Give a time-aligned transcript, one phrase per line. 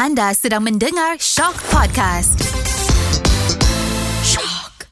[0.00, 2.40] Anda sedang mendengar Shock Podcast.
[4.24, 4.88] Shock.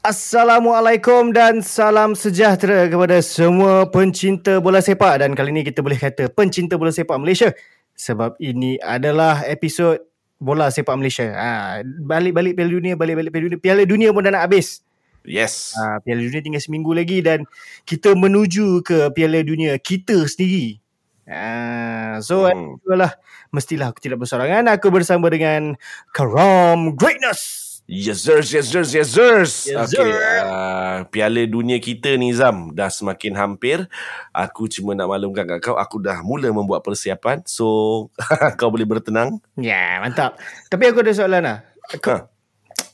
[0.00, 6.32] Assalamualaikum dan salam sejahtera kepada semua pencinta bola sepak dan kali ini kita boleh kata
[6.32, 7.52] pencinta bola sepak Malaysia
[7.92, 10.00] sebab ini adalah episod
[10.40, 11.28] bola sepak Malaysia.
[11.36, 13.60] Ha, balik-balik Piala Dunia, balik-balik Piala Dunia.
[13.60, 14.80] Piala Dunia pun dah nak habis.
[15.22, 15.76] Yes.
[15.76, 17.44] Ha, Piala Dunia tinggal seminggu lagi dan
[17.84, 20.80] kita menuju ke Piala Dunia kita sendiri.
[21.28, 22.74] Ha, so Hmm.
[22.76, 23.12] itulah
[23.48, 24.66] mestilah aku tidak bersorangan.
[24.72, 25.76] Aku bersama dengan
[26.10, 27.68] Karam Greatness.
[27.90, 29.52] Yes, sirs, yes, sirs, yes, sirs.
[29.66, 30.46] Yes, okay, sir.
[30.46, 33.82] uh, Piala Dunia kita ni Zam dah semakin hampir.
[34.30, 37.42] Aku cuma nak maklumkan kat kau, aku dah mula membuat persiapan.
[37.50, 37.66] So,
[38.62, 39.42] kau boleh bertenang.
[39.58, 40.38] Ya, mantap.
[40.70, 41.58] Tapi aku ada soalan lah.
[41.98, 42.30] Kau, Ha.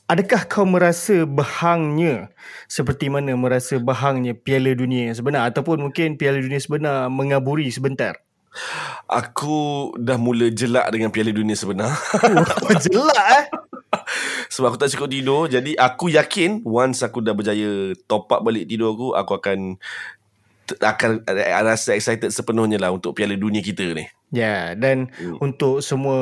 [0.07, 2.31] Adakah kau merasa bahangnya
[2.71, 8.15] seperti mana merasa bahangnya Piala Dunia yang sebenar ataupun mungkin Piala Dunia sebenar mengaburi sebentar?
[9.11, 11.91] Aku dah mula jelak dengan Piala Dunia sebenar.
[12.23, 13.45] Oh, jelak eh.
[14.55, 15.43] Sebab aku tak cukup tidur.
[15.51, 19.75] Jadi, aku yakin once aku dah berjaya top up balik tidur aku, aku akan
[20.71, 21.23] akan
[21.67, 24.07] rasa excited sepenuhnya lah untuk Piala Dunia kita ni.
[24.27, 25.39] Ya, dan Hmm.
[25.39, 26.19] untuk semua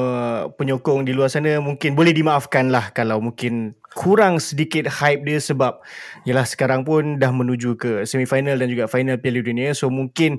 [0.54, 5.82] penyokong di luar sana mungkin boleh dimaafkan lah kalau mungkin kurang sedikit hype dia sebab
[6.22, 10.38] yalah sekarang pun dah menuju ke semifinal dan juga final Piala Dunia so mungkin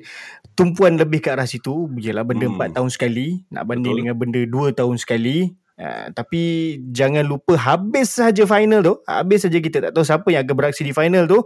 [0.54, 2.54] tumpuan lebih ke arah situ yalah benda Hmm.
[2.54, 4.00] 4 tahun sekali nak banding Betul.
[4.04, 6.40] dengan benda 2 tahun sekali Uh, tapi
[6.88, 10.80] jangan lupa habis saja final tu habis saja kita tak tahu siapa yang akan beraksi
[10.80, 11.44] di final tu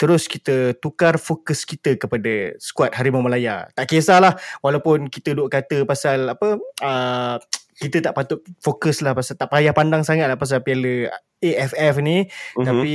[0.00, 3.68] terus kita tukar fokus kita kepada skuad Harimau Malaya.
[3.76, 4.32] Tak kisahlah
[4.64, 7.36] walaupun kita duk kata pasal apa uh,
[7.76, 11.12] kita tak patut fokus lah pasal tak payah pandang sangat lah pasal piala
[11.44, 12.24] AFF ni
[12.56, 12.64] Mhm.
[12.64, 12.94] tapi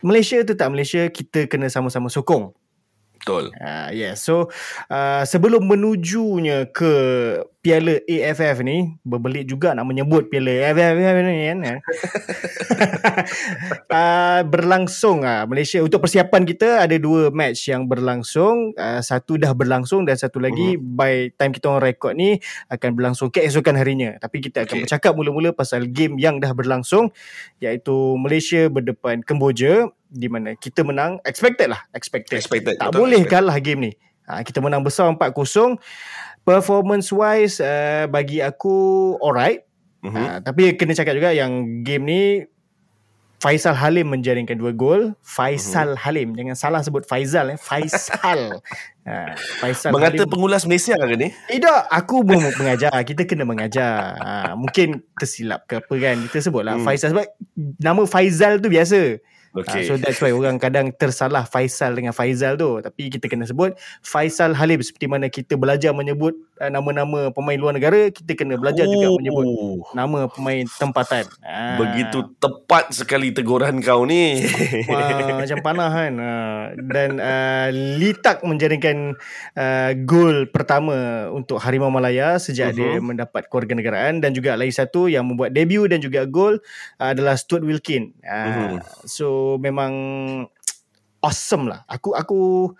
[0.00, 2.56] Malaysia tu tak Malaysia kita kena sama-sama sokong.
[3.18, 3.50] Betul.
[3.58, 4.14] Uh, yeah.
[4.14, 4.48] So
[4.88, 6.92] uh, sebelum menujunya ke
[7.68, 11.58] Piala AFF ni berbelit juga nak menyebut Piala AFF ni kan.
[13.92, 18.72] uh, berlangsung uh, Malaysia untuk persiapan kita ada dua match yang berlangsung.
[18.72, 20.96] Uh, satu dah berlangsung dan satu lagi Mhm.
[20.96, 24.16] by time kita orang rekod ni akan berlangsung keesokan harinya.
[24.16, 24.84] Tapi kita akan Okay.
[24.84, 27.12] bercakap mula-mula pasal game yang dah berlangsung
[27.58, 33.20] iaitu Malaysia berdepan Kemboja di mana kita menang expected lah expected, Expected, tak betul, boleh
[33.20, 33.44] expected.
[33.44, 33.92] kalah game ni
[34.24, 35.76] ha, kita menang besar 4-0
[36.48, 38.72] performance wise uh, bagi aku
[39.20, 40.14] alright Mhm.
[40.14, 42.22] ha, tapi kena cakap juga yang game ni
[43.38, 46.00] Faisal Halim menjaringkan dua gol Faisal Mhm.
[46.02, 48.62] Halim jangan salah sebut Faizal eh Faisal
[49.06, 51.30] ha, Faisal Mengata Halim pengulas Malaysia ke ni?
[51.50, 52.90] tidak, aku mau mengajar.
[53.02, 54.18] Kita kena mengajar.
[54.18, 56.16] Ha, mungkin tersilap ke apa kan.
[56.30, 56.86] Kita sebutlah hmm.
[56.86, 57.26] Faisal sebab
[57.78, 59.18] nama Faizal tu biasa.
[59.60, 59.84] Okay.
[59.84, 59.84] Okay.
[59.86, 62.78] so that's why orang kadang tersalah Faisal dengan Faizal tu.
[62.80, 67.74] Tapi kita kena sebut Faisal Halim seperti mana kita belajar menyebut uh, nama-nama pemain luar
[67.74, 68.92] negara, kita kena belajar oh.
[68.92, 69.46] juga menyebut
[69.94, 71.24] nama pemain tempatan.
[71.42, 71.78] Ha.
[71.78, 74.42] Begitu tepat sekali teguran kau ni.
[74.92, 79.14] uh, macam panah kan uh, dan uh, Litak menjaringkan
[79.54, 82.78] uh, gol pertama untuk Harimau Malaya sejak uh-huh.
[82.78, 83.04] dia Mhm.
[83.14, 86.58] mendapat kewarganegaraan dan juga lagi satu yang membuat debut dan juga gol
[86.98, 88.12] uh, adalah Stuart Wilkin.
[88.22, 88.78] Uh, Mhm.
[89.06, 89.92] So memang
[91.26, 91.84] awesome lah.
[91.86, 92.72] Aku aku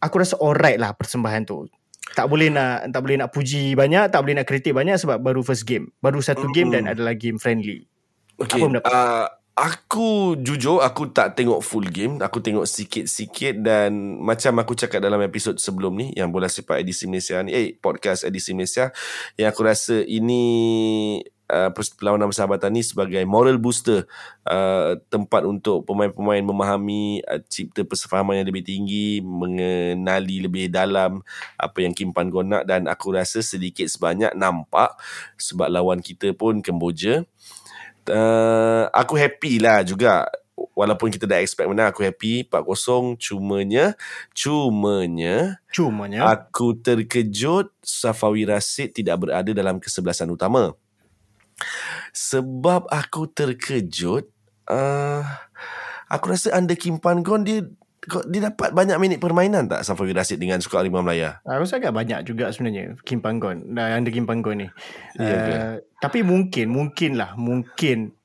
[0.00, 1.68] aku rasa alright lah persembahan tu.
[2.14, 5.40] Tak boleh nak tak boleh nak puji banyak, tak boleh nak kritik banyak sebab baru
[5.46, 5.94] first game.
[6.02, 6.54] Baru satu Mhm.
[6.54, 7.86] game dan adalah game friendly.
[8.40, 8.58] Okay.
[8.58, 8.90] Apa pendapat?
[8.90, 10.08] Uh, aku
[10.40, 12.16] jujur aku tak tengok full game.
[12.18, 17.04] Aku tengok sikit-sikit dan macam aku cakap dalam episod sebelum ni yang bola sepak edisi
[17.04, 18.88] Malaysia ni, eh podcast edisi Malaysia
[19.36, 20.42] yang aku rasa ini
[21.50, 24.06] uh, perlawanan persahabatan ni sebagai moral booster
[24.46, 31.20] uh, tempat untuk pemain-pemain memahami uh, cipta persefahaman yang lebih tinggi mengenali lebih dalam
[31.58, 34.94] apa yang Kim Pan Gon nak dan aku rasa sedikit sebanyak nampak
[35.36, 37.26] sebab lawan kita pun Kemboja.
[38.06, 40.30] Uh, aku happy lah juga.
[40.76, 42.44] Walaupun kita dah expect menang aku happy.
[42.44, 43.96] 4-0 cumanya
[44.36, 46.28] cumanya Cumanya.
[46.28, 50.76] aku terkejut Safawi Rasid tidak berada dalam kesebelasan utama
[52.10, 54.28] sebab aku terkejut
[54.70, 55.22] uh,
[56.10, 57.64] aku rasa under Kim Pan Gon dia
[58.32, 61.92] dia dapat banyak minit permainan tak Safawi Rasid dengan skuad Harimau Melaya Aku rasa agak
[61.92, 64.68] banyak juga sebenarnya Kim Panggon under Kim Panggon ni
[65.20, 65.52] Ya ke?
[65.52, 68.16] uh, Tapi mungkin Mungkin lah Mungkin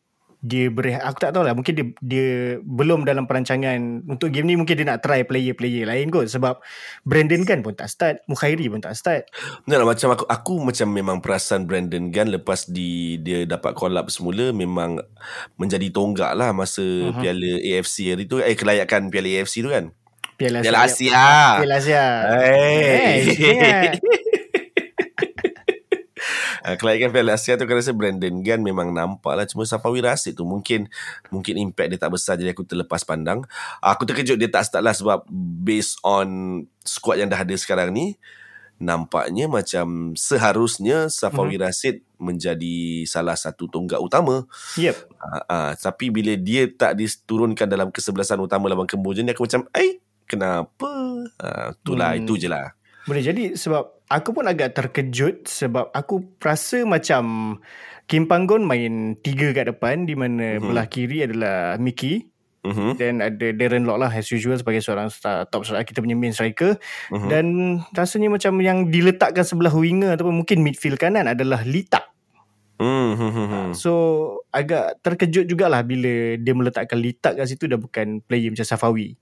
[0.46, 2.28] dia ber, aku tak tahu lah mungkin dia dia
[2.62, 6.62] belum dalam perancangan untuk game ni mungkin dia nak try player-player lain kot sebab
[7.02, 9.26] Brandon Gunn pun tak start Mukhairi pun tak start
[9.66, 13.98] Benar lah, macam aku aku macam memang perasan Brandon Gunn lepas di dia dapat call
[13.98, 15.02] up semula memang
[15.58, 17.18] menjadi tonggak lah masa uh-huh.
[17.18, 19.90] Piala AFC hari tu eh kelayakan Piala AFC tu kan.
[20.36, 21.26] Piala, Piala Asia.
[21.64, 22.06] Piala Asia
[22.44, 23.24] Hey.
[23.34, 23.88] hey,
[26.66, 30.34] Uh, kelayakan Piala Asia tu aku rasa Brandon Gunn memang nampak lah cuma Safawi Rasid
[30.34, 30.50] tu.
[30.50, 30.90] Mungkin
[31.30, 33.46] mungkin impact dia tak besar jadi aku terlepas pandang.
[33.86, 35.30] Uh, aku terkejut dia tak start lah sebab
[35.62, 38.18] based on squad yang dah ada sekarang ni
[38.82, 41.64] nampaknya macam seharusnya Safawi mm-hmm.
[41.70, 44.50] Rasid menjadi salah satu tonggak utama.
[44.74, 44.96] Yep.
[45.22, 49.70] Uh, uh, tapi bila dia tak diturunkan dalam kesebelasan utama lawan Kemboja ni aku macam
[49.78, 50.92] eh kenapa?
[51.38, 52.26] Uh, itulah hmm.
[52.26, 52.74] itu je lah
[53.06, 57.58] boleh jadi sebab aku pun agak terkejut sebab aku rasa macam
[58.06, 60.74] Kim Panggon main tiga kat depan di mana uh-huh.
[60.74, 62.26] belah kiri adalah Mickey
[62.66, 62.98] uh-huh.
[62.98, 66.34] dan ada Darren Lock lah as usual sebagai seorang star, top striker kita punya main
[66.34, 67.30] striker uh-huh.
[67.30, 72.10] dan rasanya macam yang diletakkan sebelah winger ataupun mungkin midfield kanan adalah Litak
[72.82, 73.74] uh-huh.
[73.78, 73.94] so
[74.50, 79.14] agak terkejut jugalah bila dia meletakkan Litak kat situ dah bukan player macam Safawi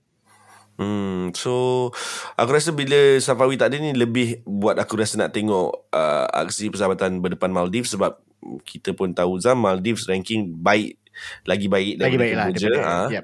[0.74, 1.88] Hmm, so
[2.34, 6.66] aku rasa bila Safawi tak ada ni lebih buat aku rasa nak tengok uh, aksi
[6.66, 8.18] persahabatan berdepan Maldives sebab
[8.66, 10.98] kita pun tahu Zam Maldives ranking baik
[11.46, 13.06] lagi baik lagi baik lah je, ha.
[13.06, 13.22] yep.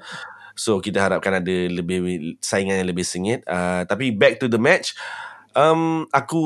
[0.55, 3.43] So kita harapkan ada lebih saingan yang lebih sengit.
[3.47, 4.95] Uh, tapi back to the match.
[5.51, 6.39] Um, aku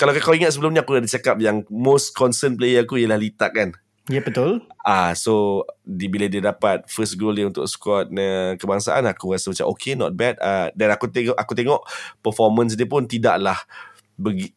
[0.00, 3.52] kalau kau ingat sebelum ni aku dah cakap yang most concern player aku ialah Litak
[3.52, 3.76] kan.
[4.06, 4.62] Ya yeah, betul.
[4.86, 9.50] Ah, so di bila dia dapat first goal dia untuk squad uh, kebangsaan aku rasa
[9.50, 10.38] macam okay not bad.
[10.38, 11.82] Uh, dan aku tengok aku tengok
[12.22, 13.58] performance dia pun tidaklah
[14.14, 14.54] begi,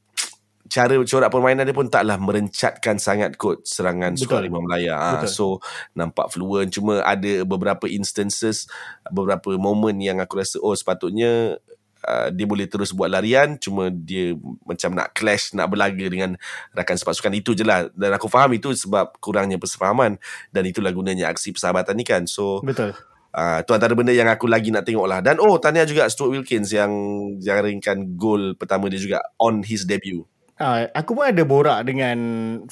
[0.70, 4.30] cara corak permainan dia pun taklah merencatkan sangat kot serangan Betul.
[4.30, 5.02] squad Imam Melaya.
[5.02, 5.58] Ah, so
[5.98, 8.70] nampak fluent cuma ada beberapa instances
[9.10, 11.58] beberapa moment yang aku rasa oh sepatutnya
[12.00, 14.32] Uh, dia boleh terus buat larian cuma dia
[14.64, 16.40] macam nak clash nak berlaga dengan
[16.72, 17.32] rakan sepasukan.
[17.36, 17.92] Itu je lah.
[17.92, 20.16] Dan aku faham itu sebab kurangnya persefahaman
[20.56, 22.24] dan itulah gunanya aksi persahabatan ni kan.
[22.24, 22.96] So betul.
[23.30, 26.34] Uh, tu antara benda yang aku lagi nak tengok lah Dan oh tanya juga Stuart
[26.34, 26.90] Wilkins yang
[27.38, 30.26] jaringkan gol pertama dia juga On his debut.
[30.58, 32.18] Uh, Aku pun ada borak dengan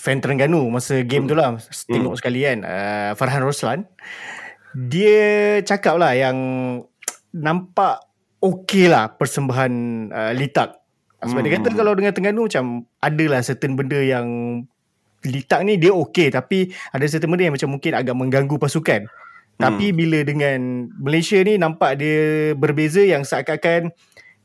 [0.02, 1.32] fan Terengganu Masa game hmm.
[1.32, 1.62] tu lah.
[1.88, 2.20] Tengok hmm.
[2.20, 2.60] sekali kan.
[2.66, 3.80] Uh, Farhan Roslan.
[4.74, 6.38] Dia cakap lah yang
[7.38, 8.07] Nampak
[8.42, 9.74] okey lah persembahan
[10.14, 10.78] uh, Litak.
[11.18, 11.46] Sebab hmm.
[11.46, 11.78] dia kata hmm.
[11.78, 12.66] kalau dengan Terengganu macam
[13.02, 14.28] adalah certain benda yang
[15.26, 19.10] Litak ni dia okey tapi ada certain benda yang macam mungkin agak mengganggu pasukan.
[19.10, 19.58] Hmm.
[19.58, 23.90] Tapi bila dengan Malaysia ni nampak dia berbeza yang seakan-akan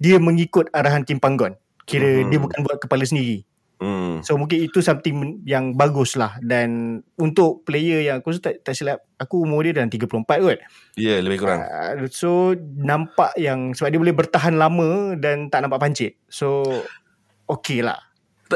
[0.00, 1.54] dia mengikut arahan Tim Panggon.
[1.84, 2.28] Kira hmm.
[2.32, 3.44] dia bukan buat kepala sendiri.
[3.82, 4.22] Hmm.
[4.22, 6.38] So mungkin itu something yang bagus lah.
[6.38, 10.22] Dan untuk player yang aku tak, tak silap Aku umur dia dalam 34 kot.
[10.30, 10.58] Ya
[10.94, 11.66] yeah, lebih kurang.
[11.66, 16.14] Uh, So nampak yang Sebab dia boleh bertahan lama Dan tak nampak pancit.
[16.30, 16.62] So
[17.50, 17.98] Okay lah.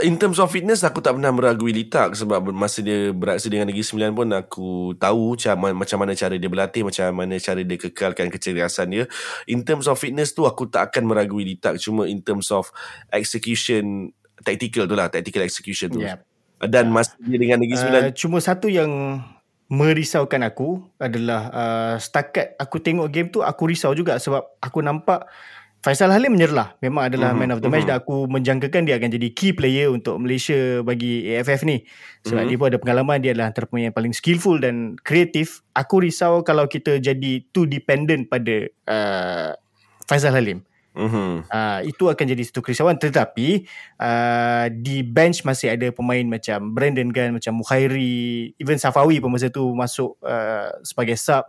[0.06, 3.82] In terms of fitness Aku tak pernah meragui Litak Sebab masa dia beraksi dengan Negeri
[3.82, 5.34] Sembilan pun Aku tahu
[5.74, 9.04] macam mana cara dia berlatih Macam mana cara dia kekalkan kecerdasan dia.
[9.50, 12.70] In terms of fitness tu Aku tak akan meragui Litak Cuma in terms of
[13.10, 16.24] execution tactical tu lah tactical execution tu yep.
[16.60, 19.22] dan masa dia dengan Negeri Sembilan uh, cuma satu yang
[19.66, 25.26] merisaukan aku adalah uh, setakat aku tengok game tu aku risau juga sebab aku nampak
[25.82, 27.98] Faisal Halim menyerlah memang adalah uh-huh, man of the match uh-huh.
[27.98, 31.86] dan aku menjangkakan dia akan jadi key player untuk Malaysia bagi AFF ni
[32.26, 32.50] sebab uh-huh.
[32.50, 36.42] dia pun ada pengalaman dia adalah antara pemain yang paling skillful dan kreatif aku risau
[36.42, 39.50] kalau kita jadi too dependent pada uh,
[40.06, 40.62] Faisal Halim
[41.52, 42.96] Uh, itu akan jadi satu kerisauan.
[42.96, 43.68] Tetapi
[44.00, 49.52] uh, di bench masih ada pemain macam Brandon Gunn macam Mukhairi even Safawi pun masa
[49.52, 51.44] tu masuk uh, sebagai sub.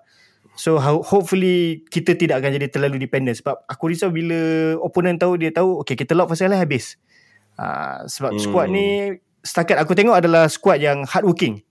[0.57, 3.39] So ho- hopefully kita tidak akan jadi terlalu dependent.
[3.39, 6.99] Sebab aku risau bila opponent tahu dia tahu okay kita lock pasal habis.
[7.57, 8.41] Uh, sebab hmm.
[8.43, 11.63] squad ni setakat aku tengok adalah squad yang hardworking.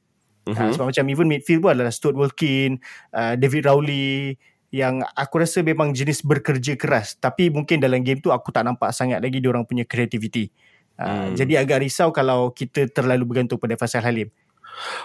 [0.46, 0.54] Uh-huh.
[0.54, 2.78] uh, sebab macam even midfield pun adalah Stuart Wilkin
[3.10, 4.38] uh, David Rowley
[4.74, 8.90] yang aku rasa memang jenis bekerja keras tapi mungkin dalam game tu aku tak nampak
[8.90, 10.50] sangat lagi dia orang punya creativity.
[10.96, 11.36] Uh, hmm.
[11.36, 14.32] jadi agak risau kalau kita terlalu bergantung pada Faisal Halim.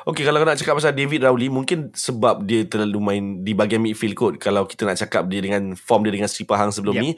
[0.04, 4.16] Okay kalau nak cakap pasal David Rowley Mungkin sebab dia terlalu main Di bahagian midfield
[4.16, 7.04] kot Kalau kita nak cakap dia dengan Form dia dengan Sri Pahang sebelum yep.
[7.04, 7.12] ni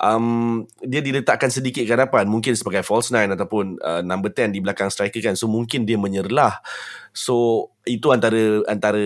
[0.00, 4.64] um, Dia diletakkan sedikit ke hadapan Mungkin sebagai false nine Ataupun uh, number 10 di
[4.64, 6.64] belakang striker kan So mungkin dia menyerlah
[7.10, 9.02] So itu antara antara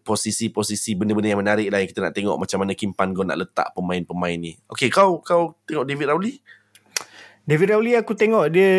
[0.00, 3.36] posisi-posisi benda-benda yang menarik lah yang kita nak tengok macam mana Kim Pan Gon nak
[3.36, 4.56] letak pemain-pemain ni.
[4.70, 6.40] Okay, kau kau tengok David Rowley?
[7.44, 8.72] David Rowley aku tengok dia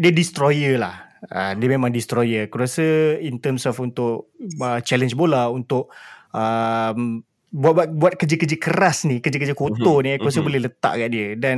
[0.00, 1.07] dia destroyer lah.
[1.26, 2.46] Uh, dia memang destroyer.
[2.46, 4.30] Aku rasa in terms of untuk
[4.62, 5.90] uh, challenge bola untuk
[6.30, 10.04] um, buat, buat buat kerja-kerja keras ni, kerja-kerja kotor mm-hmm.
[10.04, 10.46] ni aku rasa mm-hmm.
[10.46, 11.56] boleh letak kat dia dan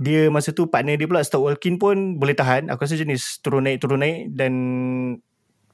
[0.00, 2.72] dia masa tu partner dia pula Stott Walkin pun boleh tahan.
[2.72, 4.52] Aku rasa jenis turun naik turun naik dan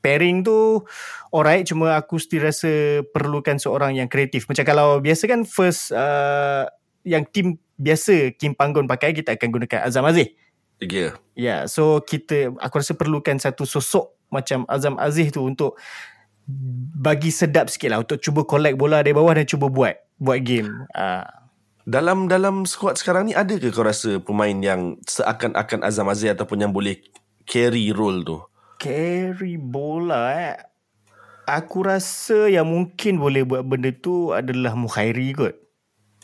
[0.02, 0.82] pairing tu
[1.30, 6.66] alright cuma aku still rasa perlukan seorang yang kreatif macam kalau biasa kan first uh,
[7.06, 10.34] yang team biasa Kim Panggon pakai kita akan gunakan Azam Aziz
[10.82, 11.12] Ya yeah.
[11.38, 15.78] yeah, so kita aku rasa perlukan satu sosok macam Azam Aziz tu untuk
[16.98, 20.90] bagi sedap sikit lah untuk cuba collect bola dari bawah dan cuba buat buat game
[20.98, 21.22] uh.
[21.86, 26.66] dalam dalam squad sekarang ni ada ke kau rasa pemain yang seakan-akan Azam Aziz ataupun
[26.66, 26.98] yang boleh
[27.46, 28.42] carry role tu
[28.82, 30.58] carry bola eh.
[31.42, 35.54] Aku rasa yang mungkin boleh buat benda tu adalah Mukhairi kot.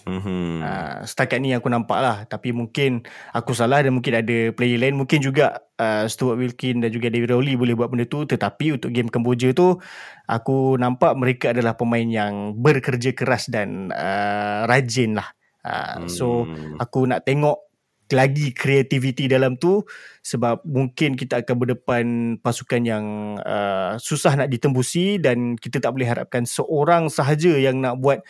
[0.08, 0.64] Mm-hmm.
[0.64, 2.16] Uh, setakat ni aku nampak lah.
[2.24, 3.04] Tapi mungkin
[3.36, 4.96] aku salah dan mungkin ada player lain.
[4.96, 8.24] Mungkin juga uh, Stuart Wilkin dan juga David Rowley boleh buat benda tu.
[8.24, 9.76] Tetapi untuk game Kemboja tu,
[10.24, 15.28] aku nampak mereka adalah pemain yang bekerja keras dan uh, rajin lah.
[15.60, 16.08] Uh, mm.
[16.08, 16.80] So hmm.
[16.80, 17.68] aku nak tengok
[18.12, 19.84] lagi kreativiti dalam tu
[20.24, 22.06] sebab mungkin kita akan berdepan
[22.40, 23.04] pasukan yang
[23.44, 28.24] uh, susah nak ditembusi dan kita tak boleh harapkan seorang sahaja yang nak buat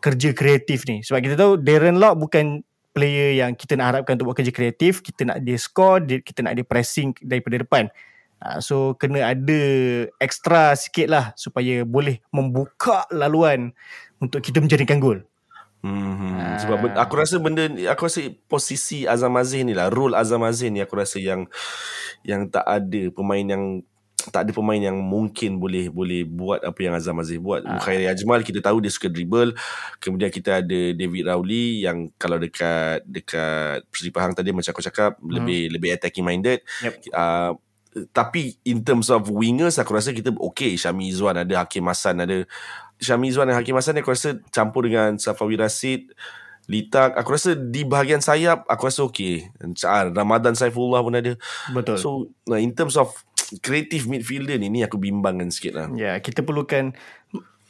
[0.00, 1.02] kerja kreatif ni.
[1.02, 2.62] Sebab kita tahu Darren Lock bukan
[2.96, 5.04] player yang kita nak harapkan untuk buat kerja kreatif.
[5.04, 7.92] Kita nak dia score dia, kita nak dia pressing daripada depan.
[8.36, 9.60] Uh, so kena ada
[10.20, 13.72] extra sikit lah supaya boleh membuka laluan
[14.20, 15.24] untuk kita menjadikan gol.
[15.86, 20.42] Hmm, sebab ben, aku rasa benda aku rasa posisi Azam Aziz ni lah role Azam
[20.42, 21.46] Aziz ni aku rasa yang
[22.26, 23.64] yang tak ada pemain yang
[24.30, 27.62] tak ada pemain yang mungkin boleh boleh buat apa yang Azam Aziz buat.
[27.62, 27.78] Ah.
[27.78, 29.54] Mukhairi Ajmal kita tahu dia suka dribble.
[30.02, 35.18] Kemudian kita ada David Rowley yang kalau dekat dekat Persib Pahang tadi macam aku cakap
[35.18, 35.30] hmm.
[35.30, 36.60] lebih lebih attacking minded.
[36.82, 36.94] Yep.
[37.14, 37.52] Uh,
[38.12, 42.44] tapi in terms of wingers aku rasa kita okay Syami Izwan ada Hakim Hassan ada
[43.00, 46.12] Syami Izwan dan Hakim Hassan aku rasa campur dengan Safawi Rasid
[46.66, 49.48] Litak aku rasa di bahagian sayap aku rasa okey
[50.12, 51.38] Ramadan Saifullah pun ada
[51.72, 52.10] betul so
[52.58, 53.14] in terms of
[53.62, 56.94] creative midfielder ni ni aku bimbangkan sikit lah ya yeah, kita perlukan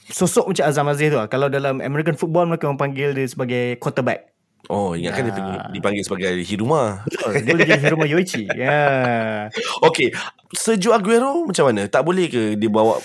[0.06, 1.26] sosok macam Azam Aziz tu lah.
[1.26, 5.26] kalau dalam American football mereka memanggil dia sebagai quarterback Oh, ingatkan ya.
[5.30, 7.06] dia dipanggil, dipanggil sebagai Hiruma.
[7.06, 8.50] Betul, dia jadi Hiruma Yoichi.
[8.50, 8.54] Ya.
[8.66, 9.52] Yeah.
[9.78, 10.10] Okay,
[10.58, 11.86] Sergio Aguero macam mana?
[11.86, 12.98] Tak boleh ke dia bawa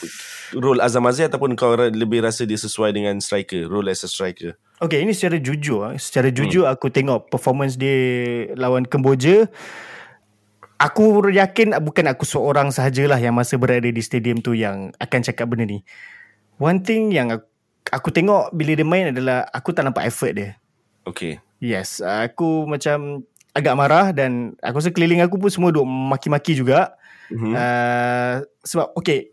[0.57, 4.57] role Azam Aziz ataupun kau lebih rasa dia sesuai dengan striker, role as a striker?
[4.81, 5.85] Okay, ini secara jujur.
[5.85, 5.93] Ah.
[6.01, 6.73] Secara jujur hmm.
[6.73, 9.45] aku tengok performance dia lawan Kemboja.
[10.81, 15.45] Aku yakin bukan aku seorang sahajalah yang masa berada di stadium tu yang akan cakap
[15.45, 15.85] benda ni.
[16.57, 17.45] One thing yang aku,
[17.93, 20.57] aku tengok bila dia main adalah aku tak nampak effort dia.
[21.05, 21.38] Okay.
[21.61, 23.21] Yes, aku macam
[23.53, 26.97] agak marah dan aku rasa keliling aku pun semua duk maki-maki juga.
[27.29, 27.53] Mm-hmm.
[27.53, 28.35] Uh,
[28.65, 29.29] sebab okay,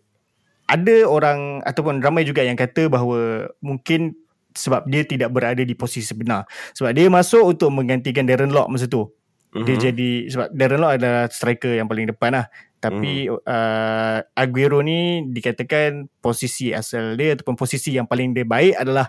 [0.69, 4.13] ada orang ataupun ramai juga yang kata bahawa mungkin
[4.53, 6.45] sebab dia tidak berada di posisi sebenar.
[6.77, 9.09] Sebab dia masuk untuk menggantikan Darren Lock masa tu.
[9.49, 9.65] Mm-hmm.
[9.65, 12.47] Dia jadi sebab Darren Lock adalah striker yang paling depan lah.
[12.79, 13.43] Tapi mm.
[13.49, 19.09] uh, Aguero ni dikatakan posisi asal dia ataupun posisi yang paling dia baik adalah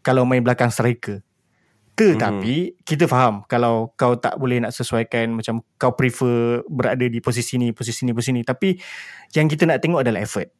[0.00, 1.26] kalau main belakang striker.
[1.96, 2.84] Tetapi hmm.
[2.84, 7.72] kita faham kalau kau tak boleh nak sesuaikan macam kau prefer berada di posisi ni,
[7.72, 8.44] posisi ni, posisi ni.
[8.44, 8.76] Tapi
[9.32, 10.52] yang kita nak tengok adalah effort.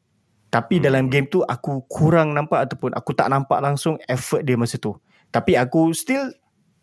[0.49, 0.85] Tapi hmm.
[0.89, 4.97] dalam game tu aku kurang nampak ataupun aku tak nampak langsung effort dia masa tu.
[5.29, 6.33] Tapi aku still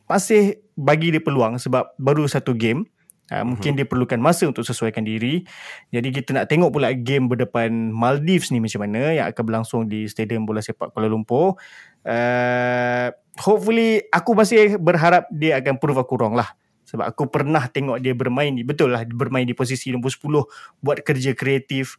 [0.08, 2.88] masih bagi dia peluang sebab baru satu game.
[3.32, 5.48] Uh, mungkin dia perlukan masa untuk sesuaikan diri.
[5.96, 10.06] Jadi kita nak tengok pula game berdepan Maldives ni macam mana yang akan berlangsung di
[10.12, 11.56] Stadium Bola Sepak Kuala Lumpur.
[12.04, 16.52] Uh, hopefully aku masih berharap dia akan prove aku wrong lah.
[16.84, 21.34] Sebab aku pernah tengok dia bermain, betul lah bermain di posisi nombor 10, buat kerja
[21.34, 21.98] kreatif.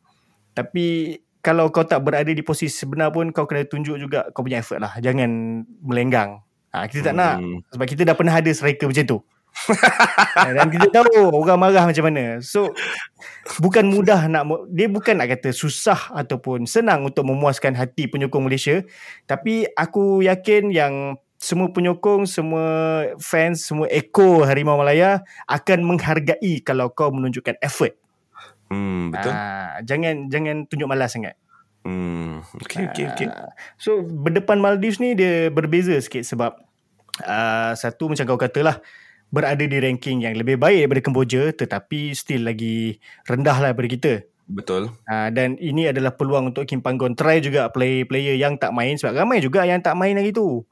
[0.54, 4.62] Tapi kalau kau tak berada di posisi sebenar pun kau kena tunjuk juga kau punya
[4.62, 4.94] effort lah.
[5.02, 6.46] Jangan melenggang.
[6.74, 7.22] Ha, kita tak hmm.
[7.22, 7.36] nak.
[7.70, 9.18] Sebab kita dah pernah ada striker macam tu.
[10.58, 12.42] Dan kita tahu orang marah macam mana.
[12.42, 12.74] So
[13.62, 18.82] bukan mudah nak dia bukan nak kata susah ataupun senang untuk memuaskan hati penyokong Malaysia,
[19.30, 22.66] tapi aku yakin yang semua penyokong, semua
[23.20, 27.94] fans, semua ekor Harimau Malaya akan menghargai kalau kau menunjukkan effort.
[28.72, 29.30] Hmm, betul.
[29.30, 31.36] Uh, jangan jangan tunjuk malas sangat.
[31.84, 33.28] Hmm, okay, okay, okay.
[33.28, 36.63] Uh, so berdepan Maldives ni dia berbeza sikit sebab
[37.22, 38.82] uh, satu macam kau katalah
[39.30, 44.12] berada di ranking yang lebih baik daripada Kemboja tetapi still lagi rendah lah daripada kita.
[44.44, 44.92] Betul.
[45.08, 48.94] Uh, dan ini adalah peluang untuk Kim Panggon try juga play player yang tak main
[48.94, 50.62] sebab ramai juga yang tak main lagi tu.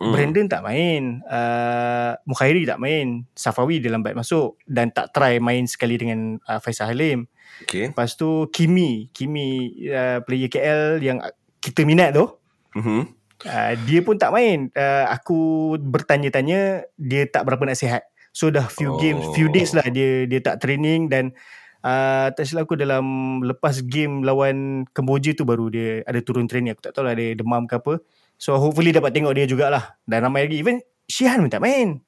[0.00, 0.16] Hmm.
[0.16, 5.68] Brandon tak main, uh, Mukhairi tak main, Safawi dia lambat masuk dan tak try main
[5.68, 7.28] sekali dengan uh, Faisal Halim.
[7.68, 7.92] Okay.
[7.92, 11.20] Lepas tu Kimi, Kimi uh, player KL yang
[11.60, 12.32] kita minat tu.
[12.80, 13.19] Mm-hmm.
[13.40, 14.68] Uh, dia pun tak main.
[14.72, 15.38] Uh, aku
[15.76, 18.04] bertanya-tanya dia tak berapa nak sihat.
[18.30, 18.98] So dah few Oh.
[18.98, 21.34] games, few days lah dia dia tak training dan
[21.80, 23.02] uh, tak silap aku dalam
[23.42, 26.74] lepas game lawan Kemboja tu baru dia ada turun training.
[26.74, 27.98] Aku tak tahu lah dia demam ke apa.
[28.36, 29.96] So hopefully dapat tengok dia jugalah.
[30.04, 30.60] Dan ramai lagi.
[30.60, 32.00] Even Shihan pun tak main.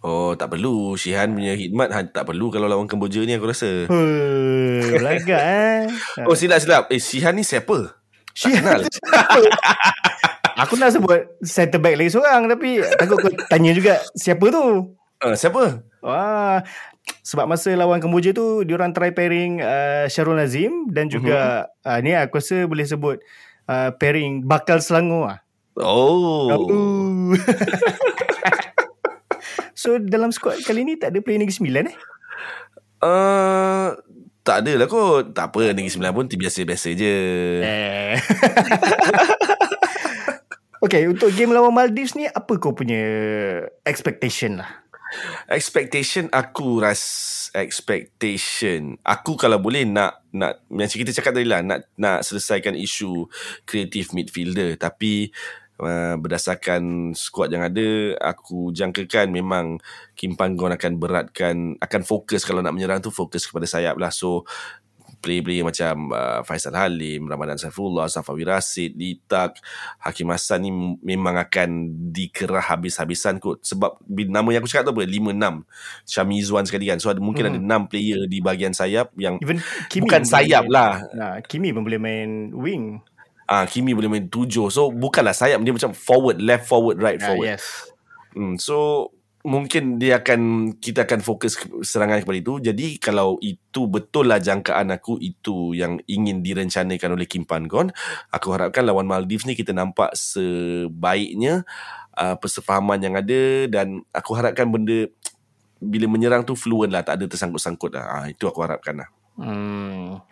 [0.00, 3.86] Oh tak perlu Shihan punya khidmat ha, Tak perlu kalau lawan Kemboja ni aku rasa
[3.86, 5.80] Huh, belagak eh.
[6.28, 7.94] Oh silap silap Eh Shihan ni siapa?
[8.34, 8.82] Shihan kenal.
[10.56, 14.96] Aku nak sebut center back lagi seorang tapi takut kau tanya juga siapa tu.
[15.20, 15.84] Uh, siapa?
[16.00, 16.64] Wah,
[17.20, 21.92] sebab masa lawan Kemboja tu diorang try pairing uh, Syarul Nazim dan juga uh-huh.
[21.92, 23.20] uh, ni aku rasa boleh sebut
[23.68, 25.38] uh, pairing Bakal Selangor ah.
[25.76, 27.36] Oh, Oh.
[29.76, 31.96] so dalam squad kali ni tak ada player Negeri Sembilan eh?
[33.04, 33.92] Uh,
[34.40, 37.14] tak ada lah kot Tak apa Negeri Sembilan pun Biasa-biasa je
[37.60, 38.16] Eh.
[40.88, 43.02] okay, untuk game lawan Maldives ni apa kau punya
[43.82, 44.86] expectation lah?
[45.46, 47.02] Expectation aku ras
[47.54, 48.98] expectation.
[49.06, 53.30] Aku kalau boleh nak nak macam kita cakap tadi lah nak nak selesaikan isu
[53.64, 54.74] creative midfielder.
[54.74, 55.30] Tapi
[55.80, 59.78] uh, berdasarkan squad yang ada aku jangkakan memang
[60.18, 64.10] Kim Panggon akan beratkan akan fokus kalau nak menyerang tu fokus kepada sayap lah.
[64.10, 64.44] So
[65.26, 69.58] player-player macam uh, Faisal Halim, Ramadan Saifullah, Safawi Rasid, Litak,
[69.98, 70.70] Hakim Hassan ni
[71.02, 73.66] memang akan dikerah habis-habisan kot.
[73.66, 75.02] Sebab nama yang aku cakap tu apa?
[75.02, 75.66] 5-6.
[76.06, 77.02] Syami Izzuan sekali kan.
[77.02, 77.58] So ada, mungkin Hmm.
[77.58, 79.58] ada 6 player di bahagian sayap yang Even
[79.90, 81.02] Kimi bukan sayap lah.
[81.10, 83.02] Nah, Kimi pun boleh main wing.
[83.44, 84.70] Ah Kimi boleh main 7.
[84.70, 85.58] So bukanlah sayap.
[85.58, 87.50] Dia macam forward, left forward, right Ah, forward.
[87.50, 87.90] yes.
[88.30, 89.10] Hmm, so
[89.46, 91.54] mungkin dia akan kita akan fokus
[91.86, 92.54] serangan kepada itu.
[92.58, 97.94] Jadi kalau itu betul lah jangkaan aku itu yang ingin direncanakan oleh Kim Pan Gon,
[98.34, 101.62] aku harapkan lawan Maldives ni kita nampak sebaiknya
[102.18, 105.06] uh, persefahaman yang ada dan aku harapkan benda
[105.78, 108.04] bila menyerang tu fluent lah, tak ada tersangkut-sangkut lah.
[108.10, 109.08] Ah, itu aku harapkan lah.
[109.38, 110.24] Hmm.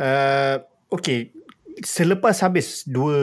[0.00, 0.56] Uh,
[0.88, 1.34] okay.
[1.82, 3.16] Selepas habis dua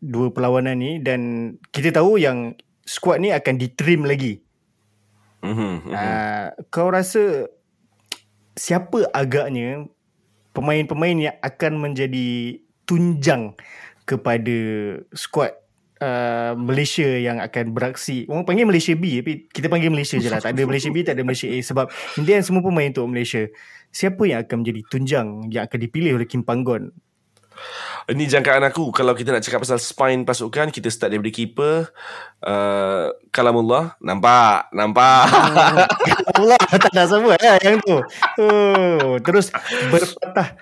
[0.00, 2.56] dua perlawanan ni dan kita tahu yang
[2.92, 4.44] squad ni akan ditrim lagi.
[5.40, 5.92] Mm-hmm, mm-hmm.
[5.96, 7.48] Uh, kau rasa
[8.52, 9.88] siapa agaknya
[10.52, 13.56] pemain-pemain yang akan menjadi tunjang
[14.04, 14.58] kepada
[15.16, 15.56] squad
[16.04, 18.28] uh, Malaysia yang akan beraksi.
[18.28, 20.44] Orang panggil Malaysia B tapi kita panggil Malaysia je lah.
[20.44, 21.88] Tak ada Malaysia B, tak ada Malaysia A sebab
[22.20, 23.48] India semua pemain untuk Malaysia.
[23.88, 26.92] Siapa yang akan menjadi tunjang yang akan dipilih oleh Kim Panggon?
[28.04, 31.86] Ini jangkaan aku Kalau kita nak cakap pasal spine pasukan Kita start daripada keeper
[32.40, 35.22] uh, Kalamullah Nampak Nampak
[36.32, 38.00] Allah tak nak sebut lah yang tu.
[38.40, 39.52] Oh, terus
[39.86, 40.56] berpatah.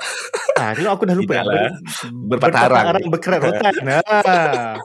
[0.58, 1.32] Ah, tengok aku dah lupa.
[1.40, 1.54] Tidaklah.
[1.56, 2.86] Ber- Berpatah arang.
[2.92, 3.74] arang berkerat rotan.
[4.10, 4.76] Ah.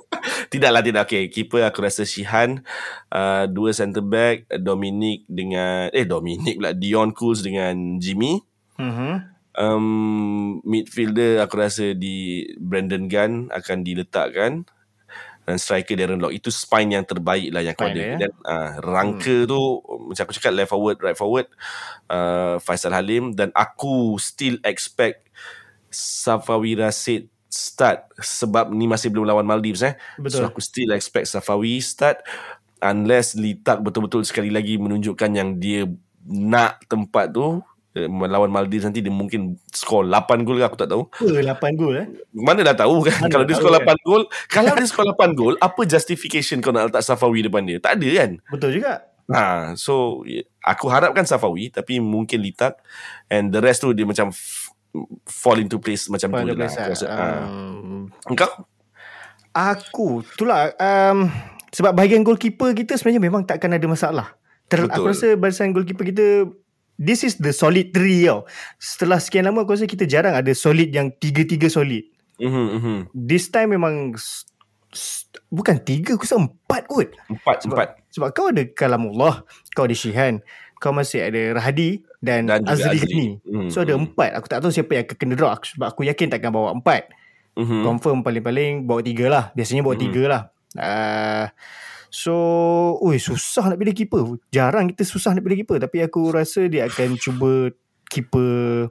[0.47, 2.63] Tidaklah tidak Okay Keeper aku rasa Shihan
[3.09, 8.39] uh, Dua centre back Dominic dengan Eh Dominic pula Dion Cools dengan Jimmy
[8.75, 9.34] Mhm.
[9.59, 14.67] Um, Midfielder aku rasa di Brandon Gunn Akan diletakkan
[15.45, 18.17] dan striker Darren Lock itu spine yang terbaik lah yang kau ada ya?
[18.17, 19.47] dan uh, rangka hmm.
[19.47, 19.61] tu
[20.09, 21.45] macam aku cakap left forward right forward
[22.09, 25.29] uh, Faisal Halim dan aku still expect
[25.93, 30.43] Safawi Rasid start sebab ni masih belum lawan Maldives eh Betul.
[30.43, 32.25] so aku still expect Safawi start
[32.81, 35.85] unless Litak betul-betul sekali lagi menunjukkan yang dia
[36.25, 37.61] nak tempat tu
[37.95, 41.95] melawan Maldives nanti dia mungkin skor 8 gol ke aku tak tahu Apa 8 gol
[41.95, 42.07] eh?
[42.31, 43.87] mana dah tahu kan Mana kalau dia skor kan?
[43.87, 47.79] 8 gol kalau dia skor 8 gol apa justification kau nak letak Safawi depan dia
[47.79, 49.07] tak ada kan Betul juga.
[49.27, 52.77] ha so y- aku harapkan Safawi tapi mungkin Litak
[53.25, 54.27] and the rest tu dia macam
[55.25, 57.05] fall into place macam tu Pada je lah Aku rasa.
[57.05, 57.15] lah.
[57.15, 57.27] ha.
[57.47, 58.51] Um, engkau
[59.51, 60.75] aku, itulah.
[60.75, 61.31] Um,
[61.71, 64.35] sebab bahagian goalkeeper kita sebenarnya memang takkan ada masalah.
[64.65, 64.91] Ter, Betul.
[64.91, 66.25] aku rasa barisan goalkeeper kita
[66.95, 68.43] this is the solid three tau.
[68.77, 72.03] Setelah sekian lama aku rasa kita jarang ada solid yang tiga-tiga solid.
[72.37, 72.97] mm-hmm, mm-hmm.
[73.11, 74.15] This time memang
[75.51, 77.09] bukan tiga, aku rasa empat kot.
[77.27, 80.39] empat Sebab, empat sebab kau ada Kalamullah, kau ada Shihan,
[80.79, 83.03] kau masih ada Rahadi dan, Dan Azri Azri.
[83.03, 83.27] Ghani.
[83.43, 84.31] Hmm, So ada empat.
[84.39, 85.51] Aku tak tahu siapa yang akan kena draw.
[85.51, 87.11] Aku- Sebab aku yakin takkan bawa empat.
[87.55, 87.81] mm-hmm.
[87.83, 89.43] Confirm paling-paling bawa tiga lah.
[89.51, 90.03] Biasanya bawa Hmm.
[90.07, 90.41] tiga lah.
[90.75, 91.45] Uh,
[92.09, 92.35] so,
[93.01, 94.23] ui, susah nak pilih keeper.
[94.49, 95.77] Jarang kita susah nak pilih keeper.
[95.81, 97.69] Tapi aku rasa dia akan cuba
[98.07, 98.89] keeper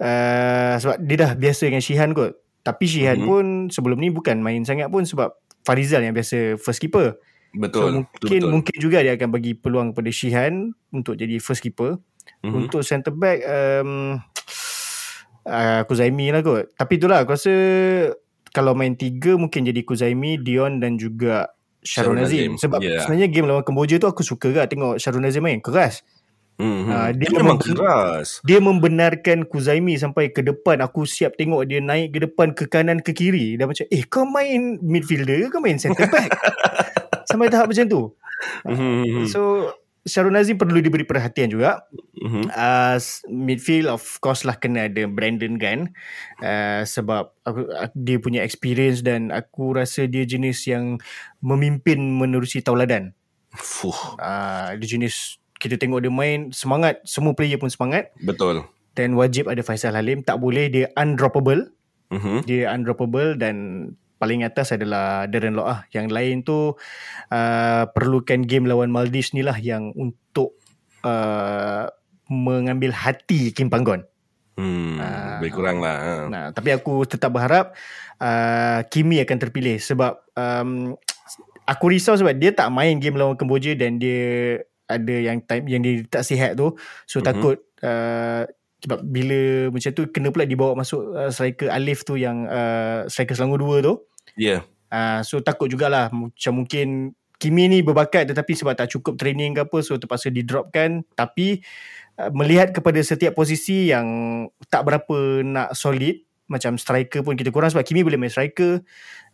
[0.00, 2.38] uh, sebab dia dah biasa dengan Shihan kot.
[2.62, 3.26] Tapi Shihan Mhm.
[3.26, 5.32] pun sebelum ni bukan main sangat pun sebab
[5.64, 7.20] Farizal yang biasa first keeper.
[7.48, 8.50] betul So mungkin betul.
[8.52, 11.96] mungkin juga dia akan bagi peluang kepada Shihan untuk jadi first keeper.
[12.44, 12.54] Mm-hmm.
[12.54, 14.20] Untuk centre back um,
[15.48, 16.68] uh, Kuzaimi lah kot.
[16.76, 17.54] Tapi itulah aku rasa
[18.52, 21.48] kalau main tiga mungkin jadi Kuzaimi, Dion dan juga
[21.84, 22.38] Sharon Sharon Azim.
[22.38, 23.02] Azim, Sebab yeah.
[23.06, 25.62] sebenarnya game lawan Kemboja tu aku suka kan tengok Sharon Azim main.
[25.62, 26.02] Keras.
[26.58, 26.90] Mm-hmm.
[26.90, 28.28] Ah, dia dia memang memang- keras.
[28.42, 30.82] Dia membenarkan Kuzaimi sampai ke depan.
[30.82, 33.54] Aku siap tengok dia naik ke depan, ke kanan, ke kiri.
[33.54, 36.34] Dah macam, eh kau main midfielder ke kau main centre back?
[37.30, 38.02] sampai tahap macam tu.
[38.66, 39.30] Mm-hmm.
[39.30, 39.70] So,
[40.08, 41.84] Sharon Azim perlu diberi perhatian juga.
[42.16, 42.44] Mm-hmm.
[42.50, 42.96] Uh,
[43.28, 45.92] midfield of course lah kena ada Brandon Gunn.
[46.40, 50.96] Uh, sebab aku, aku, dia punya experience dan aku rasa dia jenis yang
[51.44, 53.12] memimpin menerusi tauladan.
[53.54, 58.62] Fuh, Uh, dia jenis kita tengok dia main semangat, semua player pun semangat betul.
[58.94, 60.24] dan wajib ada Faisal Halim.
[60.24, 61.74] Tak boleh dia undroppable.
[62.08, 62.38] Mm-hmm.
[62.48, 63.56] Dia undroppable dan
[64.18, 65.86] paling atas adalah Darren Loh ah.
[65.90, 66.74] Yang lain tu
[67.30, 70.58] uh, perlukan game lawan Maldives ni lah yang untuk
[71.06, 71.86] uh,
[72.28, 74.04] mengambil hati Kim Panggon.
[74.58, 75.38] Hmm, Ah.
[75.38, 75.96] lebih kurang lah.
[75.96, 76.12] ha.
[76.26, 77.78] Nah, tapi aku tetap berharap
[78.18, 80.98] uh, Kimi akan terpilih sebab um,
[81.62, 84.58] aku risau sebab dia tak main game lawan Kemboja dan dia
[84.90, 86.74] ada yang time yang dia tak sihat tu.
[87.06, 87.22] So Mhm.
[87.22, 87.26] mm-hmm.
[87.30, 88.42] takut uh,
[88.78, 93.34] sebab bila macam tu kena pula dibawa masuk uh, striker Alif tu yang uh, striker
[93.34, 93.94] Selangor 2 tu.
[94.38, 94.46] Ya.
[94.46, 94.60] Yeah.
[94.88, 99.62] Uh, so takut jugalah macam mungkin Kimi ni berbakat tetapi sebab tak cukup training ke
[99.62, 101.62] apa so terpaksa di dropkan tapi
[102.18, 104.06] uh, melihat kepada setiap posisi yang
[104.66, 108.82] tak berapa nak solid macam striker pun kita kurang sebab Kimi boleh main striker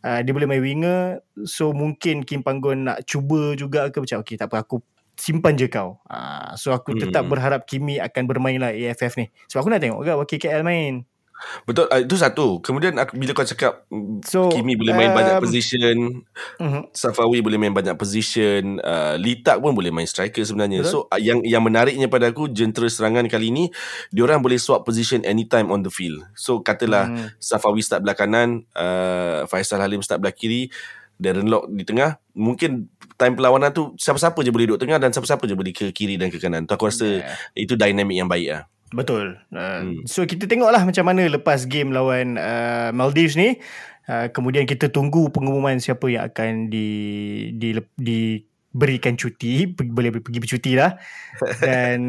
[0.04, 4.36] uh, dia boleh main winger so mungkin Kim Panggon nak cuba juga ke macam okay
[4.36, 7.32] tak apa aku simpan je kau uh, so aku tetap Hmm.
[7.32, 11.06] berharap Kimi akan bermain lah AFF ni sebab aku nak tengok kan wakil KL main
[11.68, 12.62] Betul, ah, itu satu.
[12.62, 13.84] Kemudian aku, bila kau cakap
[14.24, 15.96] So, Kimi boleh main banyak um, position,
[16.56, 16.88] uh-huh.
[16.94, 20.86] Safawi boleh main banyak position, uh, Litak pun boleh main striker sebenarnya.
[20.86, 21.04] Betul.
[21.04, 23.64] So uh, yang yang menariknya pada aku jentera serangan kali ni,
[24.14, 26.22] diorang boleh swap position anytime on the field.
[26.38, 27.28] So katalah Hmm.
[27.36, 30.70] Safawi start belah kanan, uh, Faisal Halim start belah kiri,
[31.18, 35.44] Darren Lock di tengah, mungkin time perlawanan tu siapa-siapa je boleh duduk tengah dan siapa-siapa
[35.46, 36.66] je boleh ke kiri dan ke kanan.
[36.66, 37.36] Tu aku rasa Yeah.
[37.54, 38.62] itu dynamic yang baik lah.
[38.90, 39.38] Betul.
[39.50, 40.02] Uh, Hmm.
[40.06, 43.58] So kita tengoklah macam mana lepas game lawan uh, Maldives ni.
[44.04, 46.88] Uh, kemudian kita tunggu pengumuman siapa yang akan di
[47.56, 50.98] di diberikan cuti, boleh pergi bercuti lah.
[51.64, 52.00] Dan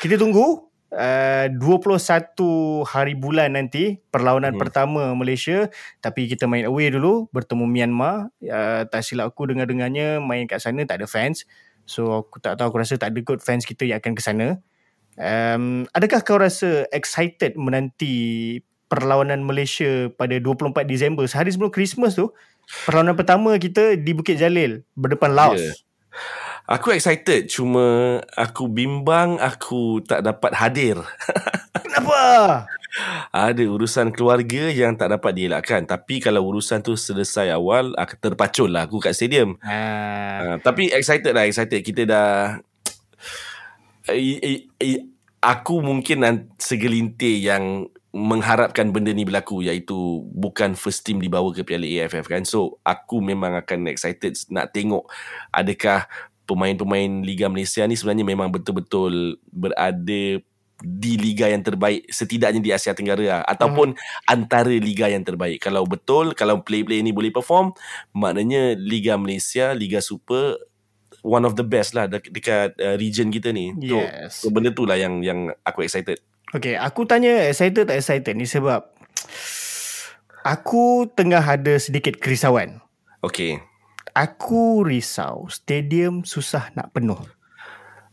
[0.00, 4.62] kita tunggu uh, 21 hari bulan nanti perlawanan Hmm.
[4.62, 5.70] pertama Malaysia
[6.02, 8.30] tapi kita main away dulu bertemu Myanmar.
[8.42, 11.46] Uh, tak silap aku dengar-dengarnya main kat sana tak ada fans.
[11.86, 14.46] So aku tak tahu aku rasa tak ada kot fans kita yang akan ke sana.
[15.20, 22.30] Um, adakah kau rasa excited menanti perlawanan Malaysia pada 24 Disember sehari sebelum Christmas tu?
[22.86, 25.58] Perlawanan pertama kita di Bukit Jalil berdepan Laos.
[25.58, 25.74] Ya.
[26.70, 31.02] Aku excited cuma aku bimbang aku tak dapat hadir.
[31.82, 32.22] Kenapa?
[33.34, 35.82] Ada urusan keluarga yang tak dapat dielakkan.
[35.82, 39.58] Tapi kalau urusan tu selesai awal, aku terpacul lah aku kat stadium.
[39.66, 41.82] Uh, tapi excited lah, excited.
[41.82, 42.62] Kita dah...
[44.06, 44.90] I, I, I,
[45.42, 46.22] aku mungkin
[46.54, 52.42] segelintir yang mengharapkan benda ni berlaku iaitu bukan first team dibawa ke Piala AFF kan.
[52.42, 55.06] So aku memang akan excited nak tengok
[55.54, 56.10] adakah
[56.50, 60.42] pemain-pemain Liga Malaysia ni sebenarnya memang betul-betul berada
[60.80, 63.42] di liga yang terbaik setidaknya di Asia Tenggara lah.
[63.44, 63.92] ataupun
[64.24, 65.60] antara liga yang terbaik.
[65.60, 67.76] Kalau betul kalau play-play ni boleh perform
[68.16, 70.56] maknanya Liga Malaysia, Liga Super
[71.20, 73.76] one of the best lah dek- dekat uh, region kita ni.
[73.76, 74.40] Yes.
[74.40, 76.16] So, so benda tu lah yang yang aku excited.
[76.50, 78.88] Okay, aku tanya excited tak excited ni sebab
[80.42, 82.80] aku tengah ada sedikit kerisauan.
[83.20, 83.60] Okay.
[84.20, 87.16] Aku risau stadium susah nak penuh.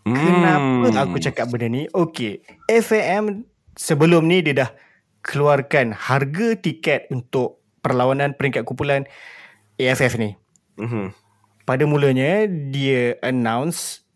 [0.07, 0.15] Hmm.
[0.15, 1.83] Kenapa aku cakap benda ni?
[1.91, 2.39] Okay,
[2.71, 3.43] FAM
[3.75, 4.71] sebelum ni dia dah
[5.19, 9.03] keluarkan harga tiket untuk perlawanan peringkat kumpulan
[9.75, 10.39] AFF ni.
[10.79, 11.11] Mhm.
[11.67, 14.07] Pada mulanya dia announce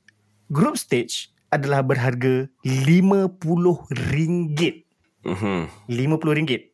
[0.48, 4.88] group stage adalah berharga RM50.
[5.28, 5.92] Mhm.
[5.92, 6.72] RM50.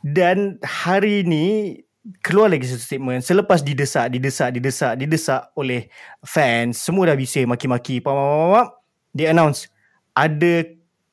[0.00, 1.76] Dan hari ni
[2.24, 5.92] keluar lagi satu statement selepas didesak, didesak, didesak, didesak oleh
[6.24, 8.66] fans, semua dah bising maki-maki, pam, pam, pam,
[9.12, 9.68] dia announce
[10.16, 10.64] ada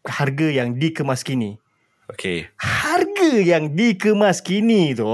[0.08, 1.60] harga yang dikemas kini.
[2.06, 2.46] Okay.
[2.62, 5.10] Harga yang dikemas kini tu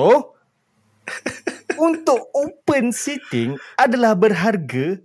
[1.87, 4.99] untuk open seating adalah berharga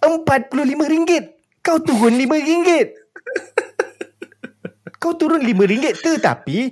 [0.00, 1.10] RM45.
[1.66, 2.70] Kau turun RM5.
[5.02, 6.70] Kau turun RM5 tetapi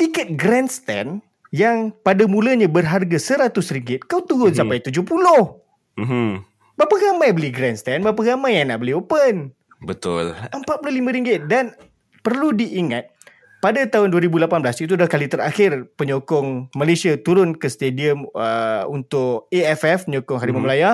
[0.00, 1.20] tiket grandstand
[1.52, 4.58] yang pada mulanya berharga RM100 kau turun Mhm.
[4.58, 5.60] sampai RM70.
[6.00, 6.40] Mhm.
[6.72, 8.00] Berapa ramai beli grandstand?
[8.00, 9.52] Berapa ramai yang nak beli open?
[9.84, 10.32] Betul.
[10.50, 11.76] RM45 dan
[12.24, 13.12] perlu diingat
[13.60, 20.08] pada tahun 2018 itu dah kali terakhir penyokong Malaysia turun ke stadium uh, untuk AFF
[20.08, 20.66] penyokong Harimau Mhm.
[20.66, 20.90] Melaya.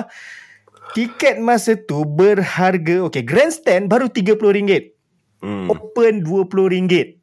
[0.91, 4.91] Tiket masa tu berharga okey grandstand baru RM30.
[5.39, 5.69] Hmm.
[5.71, 7.15] Open RM20.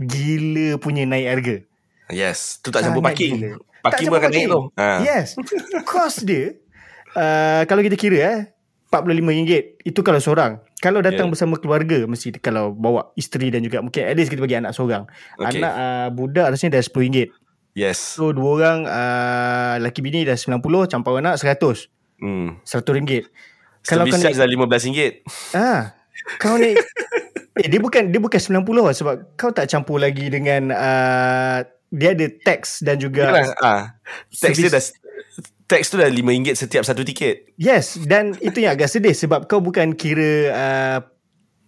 [0.00, 1.56] Gila punya naik harga.
[2.08, 2.60] Yes.
[2.60, 3.36] Tu tak campur parking.
[3.36, 3.60] gila.
[3.84, 4.60] Parking pun akan naik tu.
[4.74, 4.86] Ha.
[5.04, 5.28] Yes.
[5.84, 6.56] Kos dia
[7.14, 8.40] uh, kalau kita kira eh
[8.88, 10.52] RM45 itu kalau seorang.
[10.78, 11.32] Kalau datang Yeah.
[11.34, 15.04] bersama keluarga mesti kalau bawa isteri dan juga mungkin at least kita bagi anak seorang.
[15.36, 15.60] Okay.
[15.60, 17.28] Anak uh, budak rasanya dah RM10.
[17.76, 17.98] Yes.
[17.98, 21.86] So dua orang uh, laki bini dah 90 campur anak 100.
[22.18, 22.58] Hmm.
[22.64, 23.28] RM100.
[23.86, 24.98] Kalau kau Service naik charge dah RM15.
[25.54, 25.82] ah
[26.42, 26.76] kau naik
[27.62, 32.12] eh, dia bukan dia bukan 90 lah sebab kau tak campur lagi dengan uh, dia
[32.12, 33.82] ada tax dan juga Yalah, ah.
[34.28, 34.82] Tax dia dah
[35.68, 37.52] Tax tu dah RM5 setiap satu tiket.
[37.60, 40.98] Yes, dan itu yang agak sedih sebab kau bukan kira uh,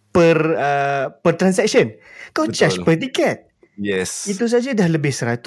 [0.09, 1.93] per uh, per transaction.
[2.33, 2.57] Kau Betul.
[2.57, 3.53] charge per tiket.
[3.77, 4.25] Yes.
[4.25, 5.45] Itu saja dah lebih 100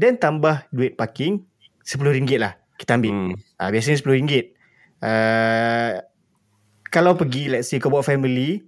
[0.00, 1.44] dan tambah duit parking
[1.84, 3.12] RM10 lah kita ambil.
[3.12, 3.32] Hmm.
[3.60, 4.44] Uh, biasanya RM10.
[5.00, 5.92] Uh,
[6.88, 8.64] kalau pergi let's say kau bawa family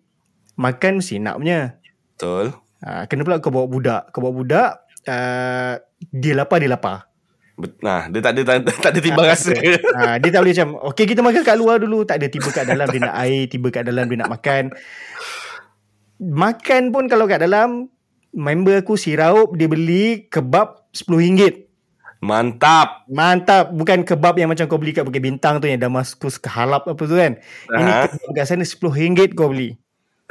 [0.61, 1.81] makan mesti nak punya.
[2.13, 2.53] Betul.
[2.85, 4.13] Uh, kena pula kau bawa budak.
[4.13, 5.75] Kau bawa budak uh,
[6.11, 7.13] dia lapar dia lapar.
[7.85, 9.53] Nah, dia tak ada tak, tak ada timbang rasa.
[9.95, 12.65] ha, dia tak boleh macam Okay kita makan kat luar dulu Tak ada tiba kat
[12.65, 14.73] dalam Dia nak air Tiba kat dalam Dia nak makan
[16.17, 17.93] Makan pun kalau kat dalam
[18.33, 21.69] Member aku si Raup Dia beli Kebab RM10
[22.25, 23.05] Mantap.
[23.13, 26.89] Mantap Bukan kebab yang macam kau beli kat Bukit Bintang tu Yang Damaskus ke Halap
[26.89, 27.37] apa tu kan
[27.69, 28.09] Ini Aha.
[28.09, 29.77] kebab kat sana RM10 kau beli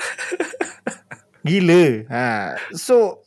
[1.48, 2.58] Gila ha.
[2.74, 3.22] So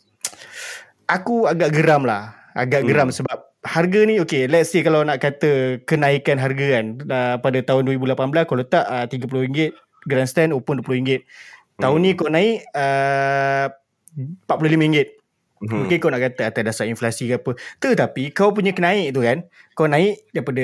[1.08, 2.88] Aku agak geram lah Agak Hmm.
[2.90, 7.58] geram sebab Harga ni okay Let's say kalau nak kata Kenaikan harga kan uh, Pada
[7.64, 9.72] tahun 2018 Kau letak uh, RM30
[10.04, 11.24] Grandstand open RM20
[11.80, 12.04] Tahun Hmm.
[12.06, 13.66] ni kau naik uh,
[14.46, 15.22] RM45
[15.64, 15.88] Hmm.
[15.88, 17.56] Mungkin kau nak kata atas dasar inflasi ke apa.
[17.80, 20.60] Tetapi kau punya kenaik tu kan, kau naik daripada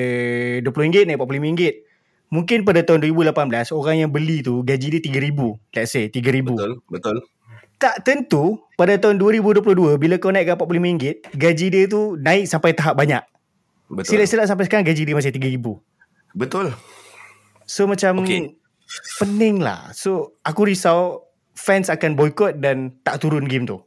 [0.61, 1.61] RM20 naik RM45.
[2.29, 5.39] Mungkin pada tahun 2018 orang yang beli tu gaji dia RM3,000.
[5.73, 6.53] Let's say RM3,000.
[6.53, 7.17] Betul, betul.
[7.81, 12.77] Tak tentu pada tahun 2022 bila kau naik ke RM45, gaji dia tu naik sampai
[12.77, 13.25] tahap banyak.
[13.89, 14.21] Betul.
[14.21, 15.65] Silap-silap sampai sekarang gaji dia masih RM3,000.
[16.37, 16.77] Betul.
[17.65, 18.53] So macam Okey.
[19.17, 19.89] pening lah.
[19.97, 21.25] So aku risau
[21.57, 23.81] fans akan boykot dan tak turun game tu.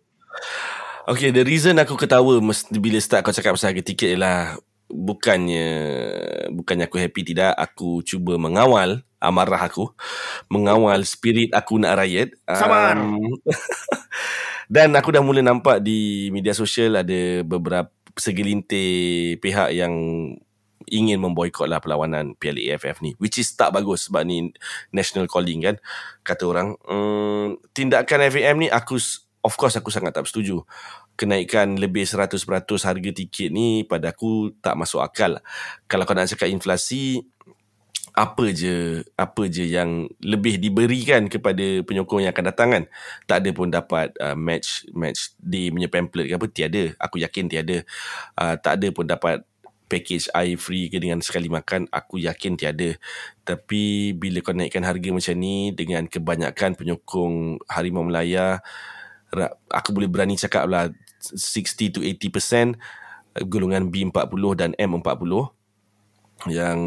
[1.04, 2.40] Okay, the reason aku ketawa
[2.80, 4.56] bila start kau cakap pasal harga tiket ialah
[4.88, 5.68] bukannya
[6.50, 9.90] bukannya aku happy tidak, aku cuba mengawal amarah aku,
[10.52, 11.96] mengawal spirit aku nak.
[12.46, 13.00] Sabar.
[13.00, 13.40] Um,
[14.74, 19.94] dan aku dah mula nampak di media sosial ada beberapa segelintir pihak yang
[20.88, 24.52] ingin memboikot lah perlawanan Piala AFF ni which is tak bagus sebab ni
[24.92, 25.76] national calling kan
[26.22, 29.00] kata orang mm, tindakan FAM ni aku
[29.44, 30.60] of course aku sangat tak setuju
[31.14, 32.36] kenaikan lebih 100%
[32.84, 35.40] harga tiket ni pada aku tak masuk akal
[35.88, 37.24] kalau kau nak cakap inflasi
[38.14, 42.84] apa je apa je yang lebih diberikan kepada penyokong yang akan datang kan?
[43.26, 46.84] Tak ada pun dapat uh, match match di punya pamphlet ke apa tiada.
[47.02, 47.82] Aku yakin tiada.
[48.38, 49.42] Uh, tak ada pun dapat
[49.90, 52.94] package air free ke dengan sekali makan aku yakin tiada.
[53.42, 58.62] Tapi bila kau naikkan harga macam ni dengan kebanyakan penyokong Harimau Melaya
[59.70, 60.90] aku boleh berani cakap lah
[61.34, 62.78] 60 to 80%
[63.50, 65.50] golongan B40 dan M40
[66.50, 66.78] yang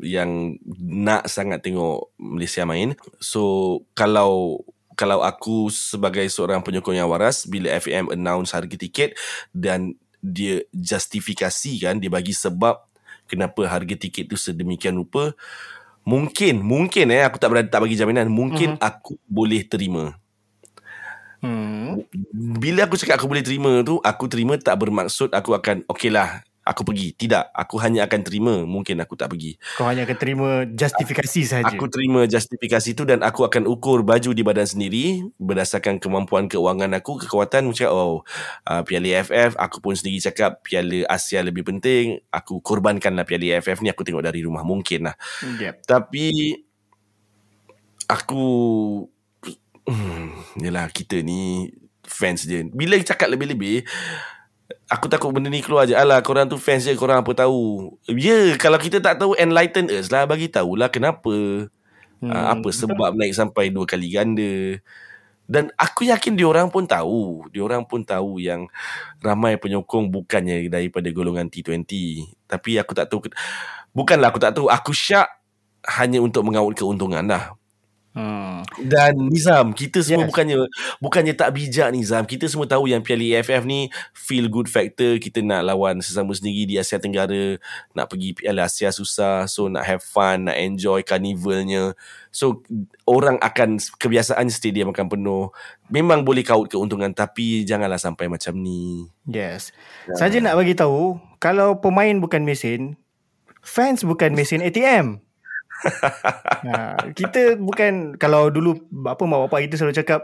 [0.00, 2.92] yang nak sangat tengok Malaysia main.
[3.18, 4.62] So kalau
[4.98, 9.14] kalau aku sebagai seorang penyokong yang waras bila FAM announce harga tiket
[9.54, 12.82] dan dia justifikasikan dia bagi sebab
[13.30, 15.30] kenapa harga tiket tu sedemikian rupa
[16.02, 18.82] mungkin mungkin eh aku tak berani tak bagi jaminan mungkin Mhm.
[18.82, 20.18] aku boleh terima
[21.38, 22.02] Hmm.
[22.58, 26.42] bila aku cakap aku boleh terima tu aku terima tak bermaksud aku akan okey lah
[26.68, 30.50] aku pergi tidak aku hanya akan terima mungkin aku tak pergi Kau hanya akan terima
[30.66, 31.70] justifikasi saja.
[31.70, 36.92] Aku terima justifikasi tu dan aku akan ukur baju di badan sendiri berdasarkan kemampuan keuangan
[36.98, 38.14] aku, kekuatan macam oh
[38.68, 43.80] uh, Piala AFF aku pun sendiri cakap Piala Asia lebih penting, aku korbankanlah Piala AFF
[43.80, 45.16] ni aku tengok dari rumah mungkin lah.
[45.46, 45.86] Yep.
[45.86, 46.58] Tapi
[48.10, 48.44] aku
[49.86, 51.70] hmm, yalah kita ni
[52.02, 52.66] fans je.
[52.72, 53.84] Bila cakap lebih-lebih
[54.88, 55.92] Aku takut benda ni keluar je.
[55.92, 57.92] Alah korang tu fans je Korang apa tahu.
[58.08, 60.24] Ya yeah, Kalau kita tak tahu Enlighten us lah.
[60.24, 61.68] Bagi tahulah kenapa.
[62.24, 64.80] Hmm, uh, Apa sebab naik sampai Dua kali ganda.
[65.44, 67.44] Dan aku yakin Diorang pun tahu.
[67.52, 68.64] Diorang pun tahu yang
[69.20, 71.84] Ramai penyokong Bukannya daripada golongan T20
[72.48, 73.28] Tapi aku tak tahu
[73.92, 74.72] Bukanlah aku tak tahu.
[74.72, 75.28] Aku syak
[75.84, 77.57] Hanya untuk mengawal keuntungan lah
[78.18, 78.66] Hmm.
[78.82, 80.30] Dan Nizam, kita semua Yes.
[80.34, 80.56] bukannya
[80.98, 82.26] bukannya tak bijak Nizam.
[82.26, 85.22] Kita semua tahu yang Piala AFF ni feel good factor.
[85.22, 87.62] Kita nak lawan sesama sendiri di Asia Tenggara,
[87.94, 89.46] nak pergi Piala Asia susah.
[89.46, 91.94] So nak have fun, nak enjoy carnivalnya.
[92.34, 92.66] So
[93.06, 95.54] orang akan kebiasaan stadium akan penuh.
[95.86, 99.06] Memang boleh kaut keuntungan tapi janganlah sampai macam ni.
[99.30, 99.70] Yes.
[100.18, 102.98] Saja nak bagi tahu, kalau pemain bukan mesin,
[103.62, 105.22] fans bukan mesin ATM.
[106.64, 106.76] Ha,
[107.12, 110.20] kita bukan kalau dulu apa mak bapak kita selalu cakap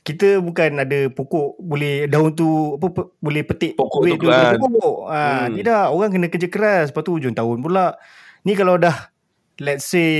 [0.00, 4.56] kita bukan ada pokok boleh daun tu apa pe, boleh petik Pokok duit tu kan.
[4.56, 4.96] pokok.
[5.06, 5.54] Ha, Hmm.
[5.54, 7.96] tidak orang kena kerja keras lepas tu hujung tahun pula.
[8.42, 9.10] Ni kalau dah
[9.58, 10.10] let's say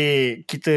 [0.43, 0.75] kita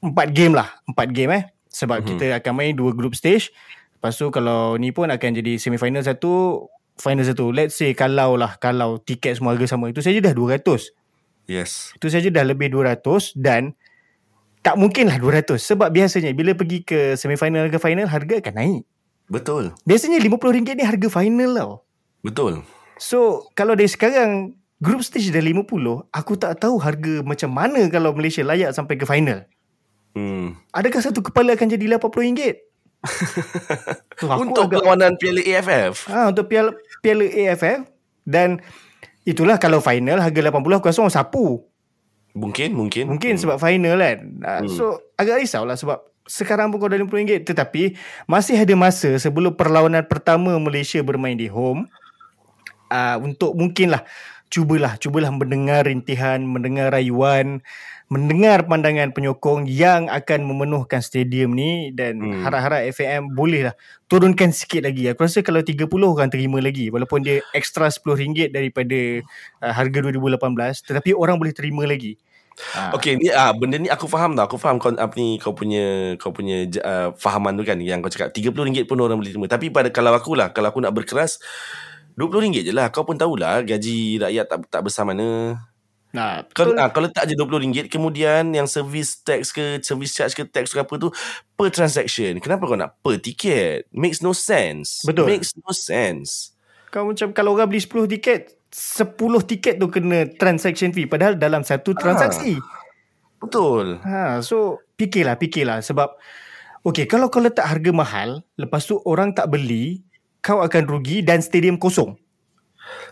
[0.00, 2.06] empat game lah, empat game eh sebab Mhm.
[2.06, 3.52] kita akan main dua group stage.
[3.96, 6.64] Lepas tu kalau ni pun akan jadi semifinal satu,
[6.96, 7.52] final satu.
[7.52, 10.92] Let's say kalau lah kalau tiket semua harga sama itu saja dah 200.
[11.46, 11.92] Yes.
[11.96, 13.00] Itu saja dah lebih 200
[13.36, 13.72] dan
[14.60, 18.82] tak mungkin lah 200 sebab biasanya bila pergi ke semifinal ke final harga akan naik.
[19.30, 19.72] Betul.
[19.86, 21.72] Biasanya RM50 ni harga final tau.
[22.20, 22.66] Betul.
[23.00, 25.64] So kalau dari sekarang group stage dah 50,
[26.10, 29.46] aku tak tahu harga macam mana kalau Malaysia layak sampai ke final.
[30.12, 30.58] Hmm.
[30.74, 32.58] Adakah satu kepala akan jadi RM80?
[34.18, 36.10] so, Untuk agak- perlawanan Piala AFF.
[36.10, 37.86] Ha, untuk piala, piala AFF
[38.26, 38.60] dan
[39.30, 41.46] itulah kalau final harga 80 aku rasa orang sapu.
[42.34, 43.10] Mungkin, mungkin.
[43.10, 44.18] Mungkin sebab final kan.
[44.42, 44.70] Uh, Hmm.
[44.70, 44.84] So
[45.18, 45.98] agak risau lah sebab
[46.30, 47.98] sekarang pun kau dah RM50 tetapi
[48.30, 51.90] masih ada masa sebelum perlawanan pertama Malaysia bermain di home
[52.86, 54.06] uh, untuk mungkinlah
[54.50, 57.62] cubalah cubalah mendengar rintihan, mendengar rayuan,
[58.10, 62.42] mendengar pandangan penyokong yang akan memenuhkan stadium ni dan Hmm.
[62.42, 63.78] harap-harap FAM bolehlah
[64.10, 65.06] turunkan sikit lagi.
[65.06, 69.22] Aku rasa kalau 30 orang terima lagi walaupun dia extra RM10 daripada
[69.62, 72.18] uh, harga 2018 tetapi orang boleh terima lagi.
[72.74, 72.92] Ah.
[72.92, 74.44] Okay, ni ah benda ni aku faham tau.
[74.50, 78.10] Aku faham kau apa ni kau punya kau punya uh, fahaman tu kan yang kau
[78.10, 79.46] cakap RM30 pun orang boleh terima.
[79.46, 81.38] Tapi pada kalau aku lah, kalau aku nak berkeras
[82.18, 82.90] RM20 je lah.
[82.90, 85.56] Kau pun tahulah gaji rakyat tak tak besar mana.
[86.10, 90.42] Nah, Kau ah, kau letak je RM20 kemudian yang service tax ke service charge ke
[90.42, 91.08] tax ke apa tu
[91.54, 92.42] per transaction.
[92.42, 93.86] Kenapa kau nak per tiket?
[93.94, 95.06] Makes no sense.
[95.06, 95.30] Betul.
[95.30, 96.50] Makes no sense.
[96.90, 99.14] Kau macam kalau orang beli 10 tiket, 10
[99.46, 102.58] tiket tu kena transaction fee padahal dalam satu transaksi.
[103.38, 104.02] Betul.
[104.02, 106.18] Ha, so fikirlah, fikirlah sebab
[106.82, 110.02] okey kalau kau letak harga mahal, lepas tu orang tak beli,
[110.42, 112.18] kau akan rugi dan stadium kosong.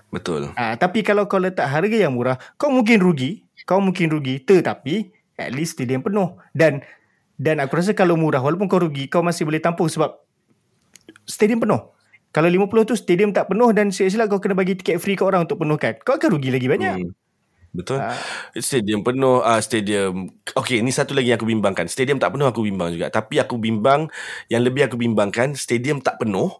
[0.08, 0.52] Betul.
[0.56, 5.12] Ha, tapi kalau kau letak harga yang murah, kau mungkin rugi, kau mungkin rugi tetapi
[5.38, 6.82] at least stadium penuh dan
[7.38, 10.18] dan aku rasa kalau murah walaupun kau rugi kau masih boleh tampung sebab
[11.28, 11.94] stadium penuh.
[12.28, 15.48] Kalau 50 tu stadium tak penuh dan silap-silap kau kena bagi tiket free ke orang
[15.48, 15.96] untuk penuhkan.
[16.04, 16.94] Kau akan rugi lagi banyak.
[17.00, 17.12] Hmm.
[17.72, 18.00] Betul.
[18.00, 18.16] Ah.
[18.56, 20.32] Stadium penuh ah stadium.
[20.56, 21.84] Okey, ni satu lagi yang aku bimbangkan.
[21.88, 23.12] Stadium tak penuh aku bimbang juga.
[23.12, 24.08] Tapi aku bimbang
[24.48, 26.52] yang lebih aku bimbangkan stadium tak penuh.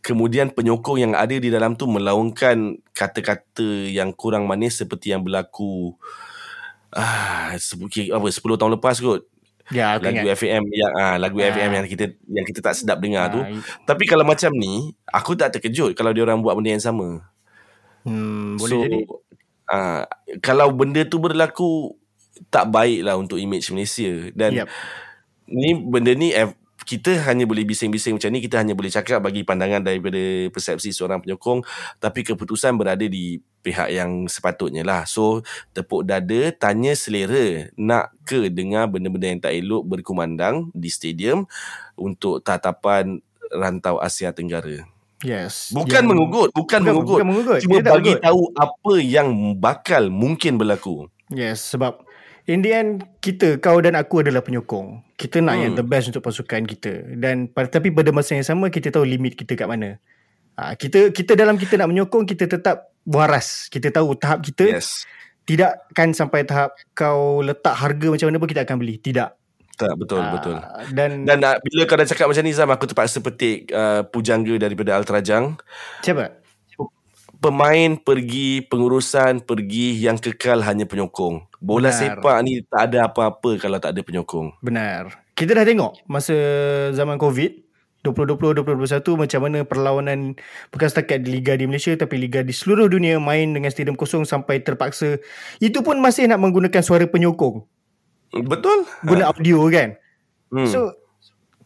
[0.00, 5.92] Kemudian penyokong yang ada di dalam tu melaungkan kata-kata yang kurang manis seperti yang berlaku
[6.90, 9.22] ah sebuki apa 10 tahun lepas kot.
[9.70, 10.34] Ya, aku Lagu ingat.
[10.34, 11.52] FAM yang ah lagu Ah.
[11.54, 13.38] FAM yang kita yang kita tak sedap dengar tu.
[13.38, 13.54] Ah,
[13.86, 17.22] Tapi kalau macam ni, aku tak terkejut kalau dia orang buat benda yang sama.
[18.02, 18.98] Hmm, boleh so, jadi.
[19.70, 20.02] Uh,
[20.42, 21.94] kalau benda tu berlaku
[22.50, 24.68] tak baik lah untuk image Malaysia dan Yep.
[25.46, 26.50] ni benda ni eh,
[26.90, 30.18] kita hanya boleh bising-bising macam ni kita hanya boleh cakap bagi pandangan daripada
[30.50, 31.62] persepsi seorang penyokong
[31.96, 35.38] tapi keputusan berada di pihak yang sepatutnya lah so
[35.70, 41.46] tepuk dada tanya selera nak ke dengar benda-benda yang tak elok berkumandang di stadium
[41.94, 44.82] untuk tatapan rantau Asia Tenggara
[45.20, 45.70] Yes.
[45.70, 47.58] bukan Yang- mengugut bukan, Bukan- mengugut bukan mengugut.
[47.60, 48.24] cuma bagi mengugut.
[48.24, 52.02] tahu apa yang bakal mungkin berlaku Yes, sebab
[52.50, 55.06] in the end kita kau dan aku adalah penyokong.
[55.14, 55.62] Kita nak Hmm.
[55.62, 59.38] yang the best untuk pasukan kita dan tapi pada masa yang sama kita tahu limit
[59.38, 60.02] kita kat mana.
[60.58, 63.70] Ha, kita kita dalam kita nak menyokong kita tetap waras.
[63.70, 65.06] Kita tahu tahap kita yes
[65.50, 69.02] tidak kan sampai tahap kau letak harga macam mana pun kita akan beli.
[69.02, 69.28] Tidak.
[69.80, 70.56] tak betul Ah, betul
[70.92, 74.60] Dan, Dan uh, bila kau dah cakap macam ni Zam Aku terpaksa petik uh, Pujangga
[74.60, 75.56] daripada Altrajang
[76.04, 76.36] siapa?
[77.40, 82.16] Pemain pergi Pengurusan pergi Yang kekal hanya penyokong Bola Benar.
[82.16, 84.56] sepak ni Tak ada apa-apa Kalau tak ada penyokong.
[84.64, 85.12] Benar.
[85.36, 86.34] Kita dah tengok masa
[86.96, 87.68] zaman COVID
[88.00, 90.32] 2020-2021 macam mana perlawanan
[90.72, 94.24] bukan setakat di liga di Malaysia tapi liga di seluruh dunia main dengan stadium kosong
[94.24, 95.20] sampai terpaksa.
[95.60, 97.60] Itu pun masih nak menggunakan suara penyokong.
[98.48, 98.88] Betul.
[99.04, 100.00] Guna audio kan?
[100.50, 100.66] Hmm.
[100.66, 100.96] so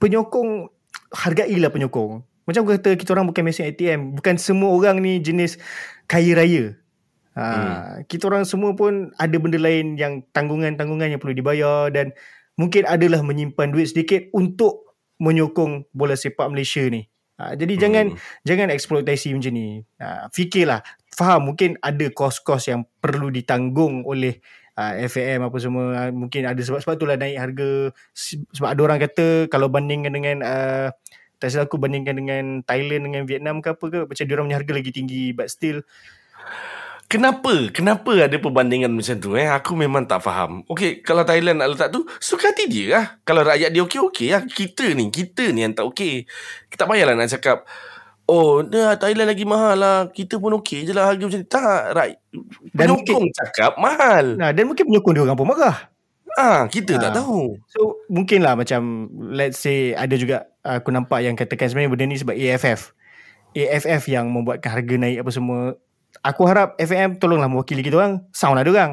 [0.03, 0.75] penyokong
[1.15, 2.27] hargailah penyokong.
[2.45, 5.57] Macam kata kita orang bukan mesin ATM bukan semua orang ni jenis
[6.11, 6.75] kaya raya
[7.35, 12.15] ha, kita orang semua pun ada benda lain yang tanggungan-tanggungan yang perlu dibayar dan
[12.59, 17.07] mungkin adalah menyimpan duit sedikit untuk menyokong bola sepak Malaysia ni.
[17.35, 17.83] Ha, jadi hmm.
[17.83, 18.07] jangan
[18.47, 19.83] jangan eksploitasi macam ni.
[19.99, 20.81] Ha, fikirlah,
[21.11, 24.39] faham mungkin ada kos-kos yang perlu ditanggung oleh
[24.79, 25.85] uh, FAM apa semua.
[26.07, 27.71] Uh, mungkin ada sebab sebab itulah naik harga
[28.55, 30.89] sebab ada orang kata kalau bandingkan dengan uh,
[31.39, 34.59] tak silap aku bandingkan dengan Thailand dengan Vietnam ke apa ke macam dia orang punya
[34.63, 35.83] harga lagi tinggi but still
[37.15, 37.71] Kenapa?
[37.71, 39.47] Kenapa ada perbandingan macam tu eh?
[39.47, 40.67] Aku memang tak faham.
[40.67, 43.07] Okey, kalau Thailand nak letak tu, suka hati dia lah.
[43.23, 44.43] Kalau rakyat dia okey, okey lah.
[44.43, 46.27] Kita ni, kita ni yang tak okey.
[46.67, 47.63] Kita tak payahlah nak cakap,
[48.27, 49.99] oh, dah Thailand lagi mahal lah.
[50.11, 51.47] Kita pun okey je lah harga macam ni.
[51.47, 52.19] Tak, right.
[52.75, 54.25] Dan penyokong mungkin, cakap mahal.
[54.35, 55.77] Nah, dan mungkin penyokong dia orang pun marah.
[56.35, 57.03] Ah, kita ha.
[57.07, 57.63] tak tahu.
[57.71, 62.35] So, mungkinlah macam, let's say, ada juga aku nampak yang katakan sebenarnya benda ni sebab
[62.35, 62.91] AFF.
[63.55, 65.79] AFF yang membuatkan harga naik apa semua
[66.21, 68.23] aku harap FAM tolonglah mewakili kita orang.
[68.31, 68.93] Sound dia orang.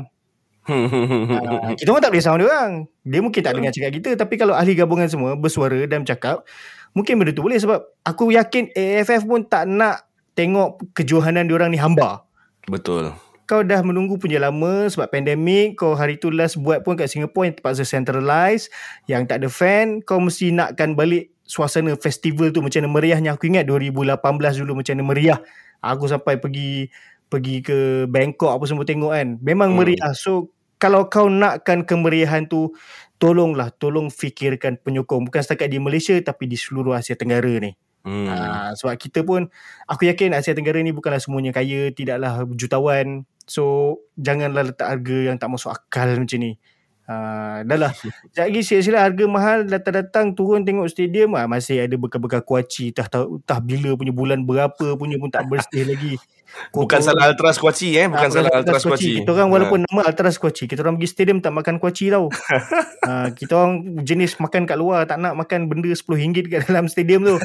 [0.69, 2.71] Uh, kita pun tak boleh sound dia orang.
[3.05, 6.45] Dia mungkin tak dengar cakap kita tapi kalau ahli gabungan semua bersuara dan cakap
[6.93, 10.05] mungkin benda tu boleh sebab aku yakin AFF pun tak nak
[10.37, 12.25] tengok kejohanan dia orang ni hamba.
[12.69, 13.13] Betul
[13.51, 17.51] kau dah menunggu punya lama sebab pandemik kau hari tu last buat pun kat Singapore
[17.51, 18.71] yang terpaksa centralized
[19.11, 23.35] yang tak ada fan kau mesti nakkan balik suasana festival tu macam mana meriahnya.
[23.35, 24.23] Aku ingat 2018
[24.63, 25.39] dulu macam mana meriah.
[25.83, 26.87] Aku sampai pergi
[27.27, 29.35] pergi ke Bangkok apa semua tengok kan.
[29.43, 29.77] Memang hmm.
[29.83, 30.13] meriah.
[30.15, 32.71] So kalau kau nakkan kemeriahan tu
[33.19, 35.27] tolonglah tolong fikirkan penyokong.
[35.27, 37.75] Bukan setakat di Malaysia tapi di seluruh Asia Tenggara ni.
[38.01, 38.25] Hmm.
[38.25, 39.45] ha, sebab kita pun
[39.85, 45.35] aku yakin Asia Tenggara ni bukanlah semuanya kaya tidaklah jutawan so janganlah letak harga yang
[45.35, 46.55] tak masuk akal macam ni
[47.11, 47.91] Ha, dah lah.
[48.31, 53.09] Sekejap lagi sila-sila harga mahal datang-datang turun tengok stadium ah masih ada bekal-bekal kuaci tah,
[53.11, 56.15] tah, tah bila punya bulan berapa punya pun tak bersih lagi.
[56.71, 59.23] Bukan salah Ultra Squatchy eh, bukan ha, salah Ultra Squatchy.
[59.23, 59.85] Kita orang walaupun ha.
[59.91, 62.31] nama Ultra Squatchy, kita orang pergi stadium tak makan kuaci tau.
[63.03, 67.27] ha, kita orang jenis makan kat luar, tak nak makan benda RM10 kat dalam stadium
[67.27, 67.35] tu.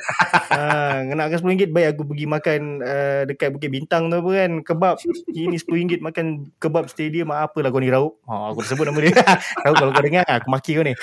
[0.55, 4.51] ha, nak makan RM10 baik aku pergi makan uh, dekat Bukit Bintang tu apa kan,
[4.63, 4.97] kebab.
[5.31, 6.27] Ini RM10 makan
[6.63, 8.23] kebab stadium, apalah kau ni Raup.
[8.31, 9.15] Ha, aku sebut nama dia.
[9.67, 10.95] Raup kalau kau dengar, aku maki kau ni.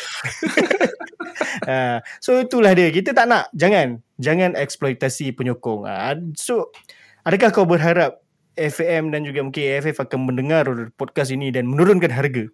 [1.67, 2.87] ha, so itulah dia.
[2.91, 3.99] Kita tak nak, jangan.
[4.15, 5.83] Jangan eksploitasi penyokong.
[5.83, 6.71] Ha, so
[7.23, 8.19] Adakah kau berharap
[8.59, 10.67] FAM dan juga mungkin AFF akan mendengar
[10.99, 12.51] podcast ini dan menurunkan harga?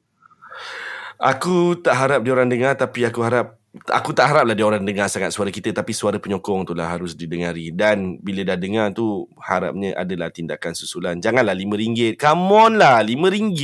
[1.20, 3.60] Aku tak harap dia orang dengar tapi aku harap
[3.90, 7.14] aku tak haraplah dia orang dengar sangat suara kita tapi suara penyokong tu lah harus
[7.14, 11.18] didengari dan bila dah dengar tu harapnya adalah tindakan susulan.
[11.18, 12.16] Janganlah RM5.
[12.16, 13.62] Come on lah RM5.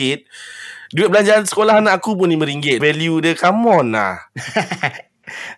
[0.89, 2.81] Duit belanjaan sekolah anak aku pun RM5.
[2.81, 4.19] Value dia come on lah.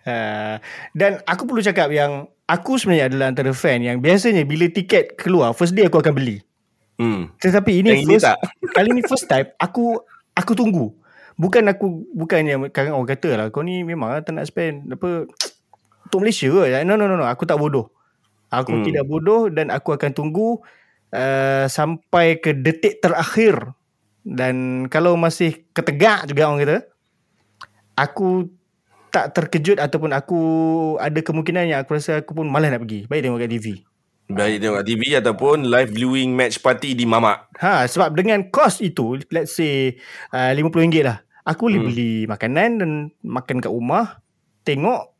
[0.08, 0.56] uh,
[1.00, 5.52] dan aku perlu cakap yang aku sebenarnya adalah antara fan yang biasanya bila tiket keluar
[5.52, 6.40] first day aku akan beli.
[6.98, 7.30] Hmm.
[7.38, 8.74] Tetapi ini yang first ini tak.
[8.74, 10.00] kali ni first time aku
[10.34, 10.90] aku tunggu.
[11.38, 15.30] Bukan aku bukannya kadang orang kata lah kau ni memang tak nak spend apa
[16.08, 16.82] untuk Malaysia ke?
[16.82, 17.94] No no no no aku tak bodoh.
[18.48, 18.84] Aku hmm.
[18.88, 20.58] tidak bodoh dan aku akan tunggu
[21.14, 23.76] uh, sampai ke detik terakhir.
[24.28, 26.78] Dan kalau masih ketegak juga orang kata
[27.98, 28.46] aku
[29.08, 30.40] tak terkejut ataupun aku
[31.00, 33.08] ada kemungkinan yang aku rasa aku pun malas nak pergi.
[33.08, 33.66] Baik tengok kat TV.
[34.28, 37.48] Baik tengok kat TV ataupun live viewing match party di Mamak.
[37.58, 39.96] Ha, sebab dengan kos itu, let's say
[40.32, 41.24] uh, RM50 lah.
[41.48, 41.88] Aku boleh hmm.
[41.88, 42.90] beli makanan dan
[43.24, 44.20] makan kat rumah,
[44.68, 45.16] tengok,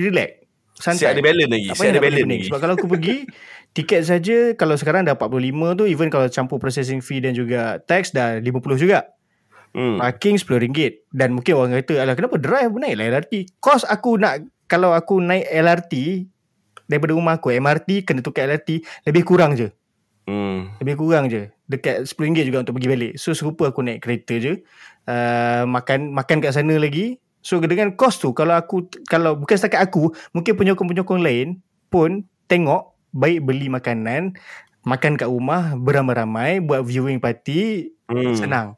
[0.00, 0.48] relax.
[0.78, 1.10] Santai.
[1.10, 1.68] Siap ada balance lagi.
[1.74, 2.44] Siap ada balance lagi.
[2.48, 3.16] Sebab kalau aku pergi,
[3.76, 8.14] tiket saja kalau sekarang dah 45 tu, even kalau campur processing fee dan juga tax
[8.14, 8.48] dah 50
[8.80, 9.17] juga.
[9.76, 10.00] Hmm.
[10.00, 14.48] Parking RM10 Dan mungkin orang kata Alah kenapa drive naik lah LRT Kos aku nak
[14.64, 16.24] Kalau aku naik LRT
[16.88, 19.68] Daripada rumah aku MRT Kena tukar LRT Lebih kurang je.
[20.28, 20.72] Hmm.
[20.80, 21.48] Lebih kurang je.
[21.68, 23.12] Dekat RM10 juga untuk pergi balik.
[23.16, 24.60] So serupa aku naik kereta je.
[25.08, 27.20] Uh, Makan Makan kat sana lagi.
[27.44, 32.98] So dengan kos tu Kalau aku Kalau bukan setakat aku Mungkin penyokong-penyokong lain Pun Tengok
[33.14, 34.34] Baik beli makanan
[34.82, 38.34] Makan kat rumah Beramai-ramai Buat viewing party hmm.
[38.34, 38.74] Senang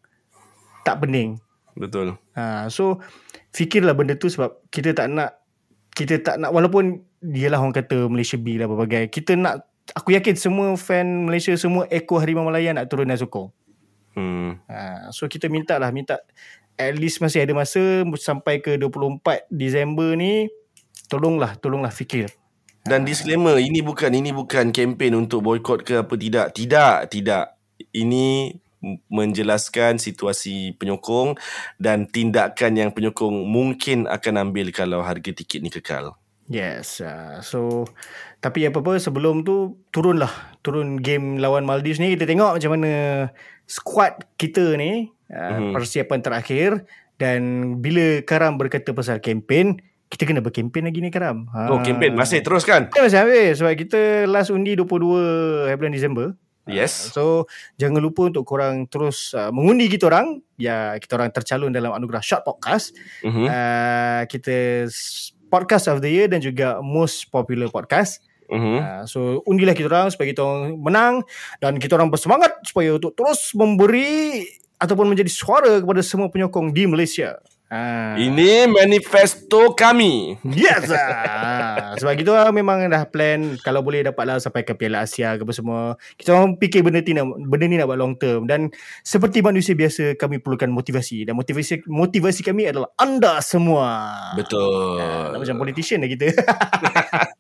[0.91, 1.39] tak pening.
[1.79, 2.19] Betul.
[2.35, 2.99] Ha, so
[3.55, 5.39] fikirlah benda tu sebab kita tak nak
[5.95, 9.11] kita tak nak walaupun dialah orang kata Malaysia B lah berbagai.
[9.11, 13.51] Kita nak aku yakin semua fan Malaysia semua ekor Harimau Malaya nak turun dan sokong.
[14.19, 14.59] Hmm.
[14.67, 16.19] Ha, so kita minta lah minta
[16.75, 20.51] at least masih ada masa sampai ke 24 Disember ni
[21.07, 22.31] tolonglah tolonglah fikir.
[22.81, 26.57] Dan disclaimer ini bukan ini bukan kempen untuk boykot ke apa tidak.
[26.57, 27.61] Tidak, tidak.
[27.93, 28.57] Ini
[29.13, 31.37] menjelaskan situasi penyokong
[31.77, 36.17] dan tindakan yang penyokong mungkin akan ambil kalau harga tiket ni kekal.
[36.51, 36.99] Yes.
[36.99, 37.87] Uh, so
[38.43, 40.59] tapi apa-apa sebelum tu turunlah.
[40.67, 42.93] Turun game lawan Maldives ni kita tengok macam mana
[43.71, 45.73] squad kita ni uh, mm-hmm.
[45.79, 46.71] persiapan terakhir
[47.21, 47.41] Dan
[47.85, 49.77] bila Karam berkata pasal kempen,
[50.09, 51.53] kita kena berkempen lagi ni Karam.
[51.53, 51.69] Ha.
[51.69, 52.89] Oh, kempen masih teruskan.
[52.89, 56.27] Kita masih habis sebab kita last undi 22 hari bulan Disember.
[56.73, 57.13] Yes.
[57.13, 61.93] So jangan lupa untuk korang terus uh, mengundi kita orang ya kita orang tercalon dalam
[61.93, 62.95] anugerah Short Podcast.
[63.27, 63.45] Mhm.
[63.47, 64.87] Uh, kita
[65.51, 68.23] podcast of the year dan juga most popular podcast.
[68.51, 71.15] Uh, so undilah kita orang supaya kita orang menang
[71.63, 74.43] dan kita orang bersemangat supaya untuk terus memberi
[74.81, 77.39] ataupun menjadi suara kepada semua penyokong di Malaysia.
[77.71, 80.35] Uh, Ini manifesto kami.
[80.43, 81.95] Yes ah.
[82.03, 85.55] Sebab kita orang memang dah plan Kalau boleh dapatlah sampai ke Piala Asia ke apa
[85.55, 88.75] semua Kita orang fikir benda ni nak, benda ni nak buat long term Dan
[89.07, 94.99] seperti manusia biasa Kami perlukan motivasi Dan motivasi motivasi kami adalah anda semua Betul.
[94.99, 96.27] Ah, macam politician lah kita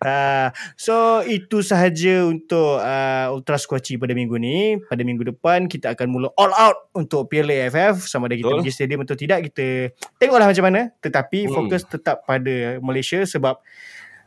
[0.06, 4.76] Ah, so itu sahaja untuk uh, Ultra Squatchy pada minggu ni.
[4.86, 8.60] Pada minggu depan kita akan mula all out untuk Piala AFF sama ada kita Betul.
[8.60, 9.90] pergi stadium atau tidak kita
[10.20, 10.80] tengoklah macam mana.
[11.00, 11.52] Tetapi Hmm.
[11.54, 13.56] fokus tetap pada Malaysia sebab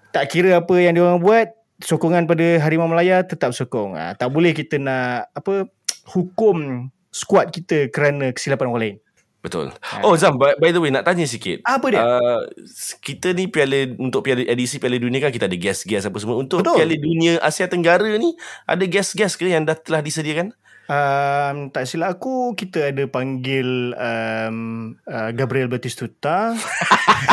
[0.10, 3.94] tak kira apa yang diorang buat sokongan pada Harimau Melaya tetap sokong.
[3.94, 5.70] Ah, tak boleh kita nak apa
[6.14, 8.98] hukum skuad kita kerana kesilapan orang lain.
[9.40, 9.72] Betul.
[10.04, 11.64] Oh Zam, by, by the way nak tanya sikit.
[11.64, 12.04] Apa dia?
[12.04, 12.44] Uh,
[13.00, 16.36] kita ni piala untuk piala edisi Piala Dunia kan kita ada guest-guest apa semua.
[16.44, 16.84] Untuk Betul.
[16.84, 18.36] Piala Dunia Asia Tenggara ni
[18.68, 20.52] ada guest-guest ke yang dah telah disediakan?
[20.90, 24.58] Um, tak silap aku kita ada panggil um,
[25.08, 26.58] uh, Gabriel Batistuta.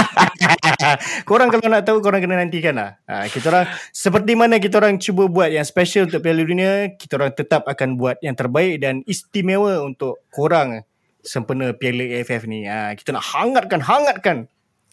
[1.29, 2.91] korang kalau nak tahu korang kena nantikan lah.
[3.09, 7.19] Uh, kita orang seperti mana kita orang cuba buat yang special untuk Piala Dunia, kita
[7.19, 10.87] orang tetap akan buat yang terbaik dan istimewa untuk korang
[11.27, 12.65] sempena Piala AFF ni.
[12.65, 14.37] Uh, kita nak hangatkan hangatkan.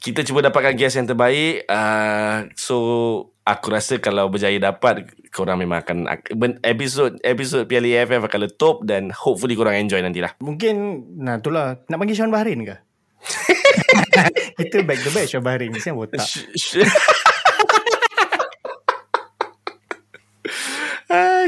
[0.02, 1.64] Kita cuba dapatkan guest yang terbaik.
[1.70, 2.76] Uh, so
[3.46, 5.98] aku rasa kalau berjaya dapat korang memang akan
[6.64, 10.36] episod episod Piala AFF akan letop dan hopefully korang enjoy nantilah.
[10.44, 12.76] Mungkin nah itulah nak panggil Sean Bahrain ke?
[14.60, 16.28] kita back to back Sean Bahrain ni siapa tak.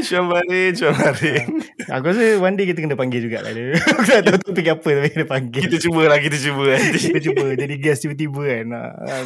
[0.02, 1.46] Sh- sh- Ah, Syam Barin, Syam Barin.
[1.96, 3.76] Aku rasa one day kita kena panggil jugalah dia.
[3.94, 5.62] Aku tak tahu topik apa tapi kena panggil.
[5.64, 6.98] Kita cubalah, kita cuba nanti.
[7.08, 8.66] kita cuba jadi guest tiba-tiba kan.
[8.72, 8.80] Ha,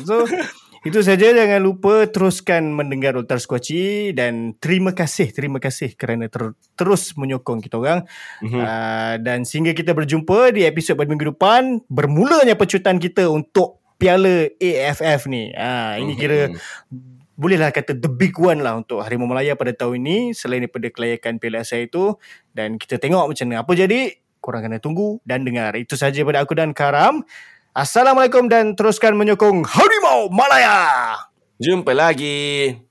[0.04, 0.24] So
[0.80, 6.56] itu saja jangan lupa teruskan mendengar Ultra Squatchy dan terima kasih terima kasih kerana ter-
[6.72, 8.08] terus menyokong kita orang.
[8.40, 8.56] Mhm.
[8.56, 14.48] Uh, dan sehingga kita berjumpa di episod pada minggu depan bermulanya pecutan kita untuk Piala
[14.56, 15.52] AFF ni.
[15.52, 16.48] Ah ini kira
[17.40, 21.40] bolehlah kata the big one lah untuk Harimau Melaya pada tahun ini selain daripada kelayakan
[21.40, 22.20] Piala Asia itu.
[22.52, 25.72] Dan kita tengok macam mana apa jadi korang kena tunggu dan dengar.
[25.80, 27.24] Itu saja pada aku dan Karam.
[27.72, 31.16] Assalamualaikum dan teruskan menyokong Harimau Malaya.
[31.56, 32.89] Jumpa lagi.